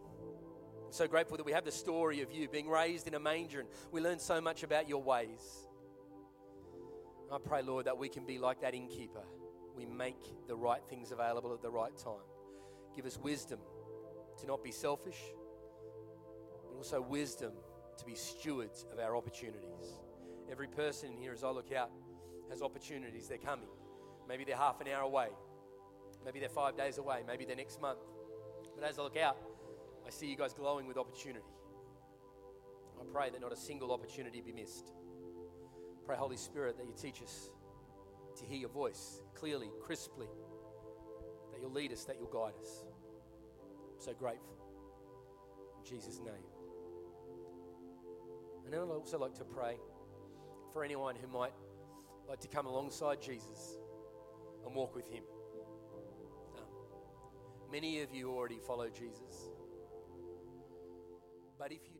So 0.90 1.08
grateful 1.08 1.38
that 1.38 1.46
we 1.46 1.52
have 1.52 1.64
the 1.64 1.72
story 1.72 2.20
of 2.20 2.30
you 2.30 2.46
being 2.46 2.68
raised 2.68 3.08
in 3.08 3.14
a 3.14 3.20
manger 3.20 3.60
and 3.60 3.70
we 3.90 4.02
learn 4.02 4.18
so 4.18 4.38
much 4.38 4.64
about 4.64 4.86
your 4.86 5.02
ways. 5.02 5.66
I 7.32 7.38
pray, 7.38 7.62
Lord, 7.62 7.86
that 7.86 7.96
we 7.96 8.10
can 8.10 8.26
be 8.26 8.36
like 8.36 8.60
that 8.60 8.74
innkeeper. 8.74 9.24
We 9.76 9.86
make 9.86 10.46
the 10.46 10.56
right 10.56 10.82
things 10.88 11.12
available 11.12 11.52
at 11.52 11.62
the 11.62 11.70
right 11.70 11.96
time. 11.96 12.26
Give 12.94 13.06
us 13.06 13.18
wisdom 13.18 13.58
to 14.40 14.46
not 14.46 14.62
be 14.62 14.70
selfish, 14.70 15.18
but 16.62 16.76
also 16.76 17.00
wisdom 17.00 17.52
to 17.98 18.04
be 18.04 18.14
stewards 18.14 18.86
of 18.92 18.98
our 18.98 19.16
opportunities. 19.16 20.00
Every 20.50 20.68
person 20.68 21.12
in 21.12 21.18
here, 21.18 21.32
as 21.32 21.44
I 21.44 21.50
look 21.50 21.72
out, 21.72 21.90
has 22.50 22.62
opportunities. 22.62 23.28
They're 23.28 23.38
coming. 23.38 23.68
Maybe 24.28 24.44
they're 24.44 24.56
half 24.56 24.80
an 24.80 24.88
hour 24.88 25.02
away. 25.02 25.28
Maybe 26.24 26.40
they're 26.40 26.48
five 26.48 26.76
days 26.76 26.98
away. 26.98 27.22
Maybe 27.26 27.44
they're 27.44 27.56
next 27.56 27.80
month. 27.80 27.98
But 28.74 28.84
as 28.84 28.98
I 28.98 29.02
look 29.02 29.16
out, 29.16 29.36
I 30.06 30.10
see 30.10 30.26
you 30.26 30.36
guys 30.36 30.52
glowing 30.52 30.86
with 30.86 30.96
opportunity. 30.96 31.44
I 33.00 33.04
pray 33.12 33.30
that 33.30 33.40
not 33.40 33.52
a 33.52 33.56
single 33.56 33.92
opportunity 33.92 34.40
be 34.40 34.52
missed. 34.52 34.92
Pray, 36.04 36.16
Holy 36.16 36.36
Spirit, 36.36 36.76
that 36.78 36.86
you 36.86 36.94
teach 37.00 37.22
us 37.22 37.50
to 38.36 38.44
hear 38.44 38.58
your 38.58 38.68
voice 38.70 39.22
clearly, 39.34 39.70
crisply, 39.82 40.28
that 41.50 41.60
you'll 41.60 41.72
lead 41.72 41.92
us, 41.92 42.04
that 42.04 42.16
you'll 42.18 42.28
guide 42.28 42.54
us. 42.60 42.84
I'm 43.94 44.00
so 44.00 44.12
grateful. 44.12 44.56
In 45.78 45.84
Jesus' 45.84 46.18
name. 46.18 46.44
And 48.64 48.72
then 48.72 48.80
I'd 48.80 48.90
also 48.90 49.18
like 49.18 49.34
to 49.34 49.44
pray 49.44 49.76
for 50.72 50.84
anyone 50.84 51.14
who 51.20 51.28
might 51.28 51.52
like 52.28 52.40
to 52.40 52.48
come 52.48 52.66
alongside 52.66 53.20
Jesus 53.20 53.78
and 54.64 54.74
walk 54.74 54.94
with 54.94 55.06
him. 55.06 55.24
Um, 56.56 56.64
many 57.70 58.00
of 58.00 58.14
you 58.14 58.30
already 58.30 58.58
follow 58.66 58.88
Jesus. 58.88 59.50
But 61.58 61.72
if 61.72 61.80
you 61.90 61.91